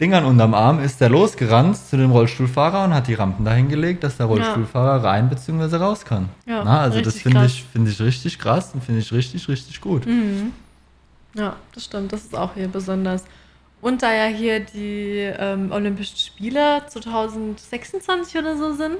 [0.00, 4.02] Dingern unterm Arm, ist der losgerannt zu dem Rollstuhlfahrer und hat die Rampen dahin gelegt,
[4.02, 5.76] dass der Rollstuhlfahrer rein bzw.
[5.76, 6.28] raus kann.
[6.46, 9.80] Ja, Na, also das finde ich, finde ich richtig krass und finde ich richtig, richtig
[9.80, 10.04] gut.
[10.06, 10.52] Mhm.
[11.34, 12.12] ja, das stimmt.
[12.12, 13.24] Das ist auch hier besonders.
[13.84, 18.96] Und da ja hier die ähm, Olympischen Spiele 2026 oder so sind.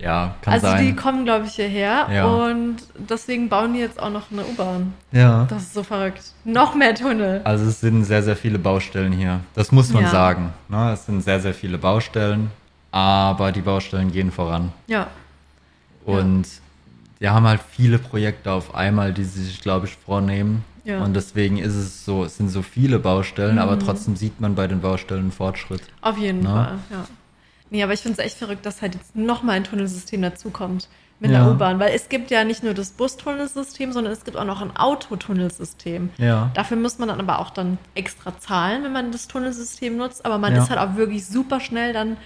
[0.00, 0.84] Ja, kann also sein.
[0.86, 2.06] die kommen, glaube ich, hierher.
[2.12, 2.24] Ja.
[2.26, 4.94] Und deswegen bauen die jetzt auch noch eine U-Bahn.
[5.10, 5.46] ja.
[5.50, 6.22] Das ist so verrückt.
[6.44, 7.40] Noch mehr Tunnel.
[7.42, 9.40] Also es sind sehr, sehr viele Baustellen hier.
[9.54, 10.10] Das muss man Ja.
[10.10, 10.52] sagen.
[10.68, 10.92] Ne?
[10.92, 12.52] Es sind sehr, sehr viele Baustellen,
[12.92, 14.70] aber die Baustellen gehen voran.
[14.86, 15.08] Ja,
[16.04, 16.44] Und
[17.20, 20.64] die haben halt viele Projekte auf einmal, die sie sich, glaube ich, vornehmen.
[20.84, 21.02] Ja.
[21.02, 24.66] Und deswegen ist es so, es sind so viele Baustellen, aber trotzdem sieht man bei
[24.66, 25.82] den Baustellen Fortschritt.
[26.02, 26.64] auf jeden Na?
[26.64, 26.78] Fall.
[26.90, 27.04] Ja.
[27.70, 30.88] Nee, aber ich finde es echt verrückt, dass halt jetzt nochmal ein Tunnelsystem dazukommt
[31.20, 31.42] mit Ja.
[31.44, 31.78] der U-Bahn.
[31.80, 36.10] Weil es gibt ja nicht nur das Bustunnelsystem, sondern es gibt auch noch ein Autotunnelsystem.
[36.18, 36.50] Ja.
[36.54, 40.24] Dafür muss man dann aber auch dann extra zahlen, wenn man das Tunnelsystem nutzt.
[40.26, 40.62] Aber man Ja.
[40.62, 42.16] ist halt auch wirklich super schnell dann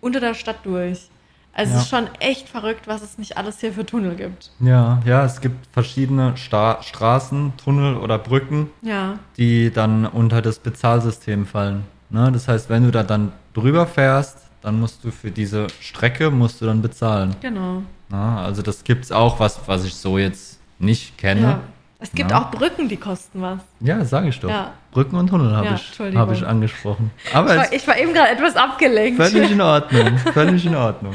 [0.00, 1.09] unter der Stadt durch.
[1.52, 1.78] Also Ja.
[1.78, 4.50] es ist schon echt verrückt, was es nicht alles hier für Tunnel gibt.
[4.60, 10.58] Ja, ja, es gibt verschiedene Sta Straßen, Tunnel oder Brücken, Ja, die dann unter das
[10.60, 11.84] Bezahlsystem fallen.
[12.08, 12.30] Ne?
[12.32, 16.60] Das heißt, wenn du da dann drüber fährst, dann musst du für diese Strecke musst
[16.60, 17.34] du dann bezahlen.
[17.40, 17.82] genau.
[18.10, 21.40] Na, also das gibt's auch, was, was ich so jetzt nicht kenne.
[21.42, 21.60] Ja.
[22.02, 22.42] Es gibt Ja.
[22.42, 23.58] auch Brücken, die kosten was.
[23.80, 24.48] Ja, sage ich doch.
[24.48, 24.72] Ja.
[24.90, 27.10] Brücken und Tunnel habe Ja, ich, hab ich angesprochen.
[27.34, 29.22] Aber Ich war, ich war eben gerade etwas abgelenkt.
[29.22, 30.18] völlig in Ordnung.
[30.32, 31.14] Völlig in Ordnung.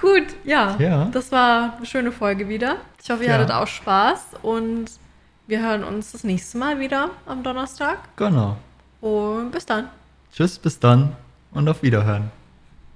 [0.00, 0.76] Gut, ja.
[0.78, 1.04] Ja.
[1.12, 2.76] Das war eine schöne Folge wieder.
[3.02, 3.34] Ich hoffe, ihr Ja.
[3.34, 4.86] hattet auch Spaß und
[5.46, 7.98] wir hören uns das nächste Mal wieder am Donnerstag.
[8.16, 8.56] Genau.
[9.02, 9.88] Und bis dann.
[10.34, 11.14] Tschüss, bis dann
[11.52, 12.30] und auf Wiederhören.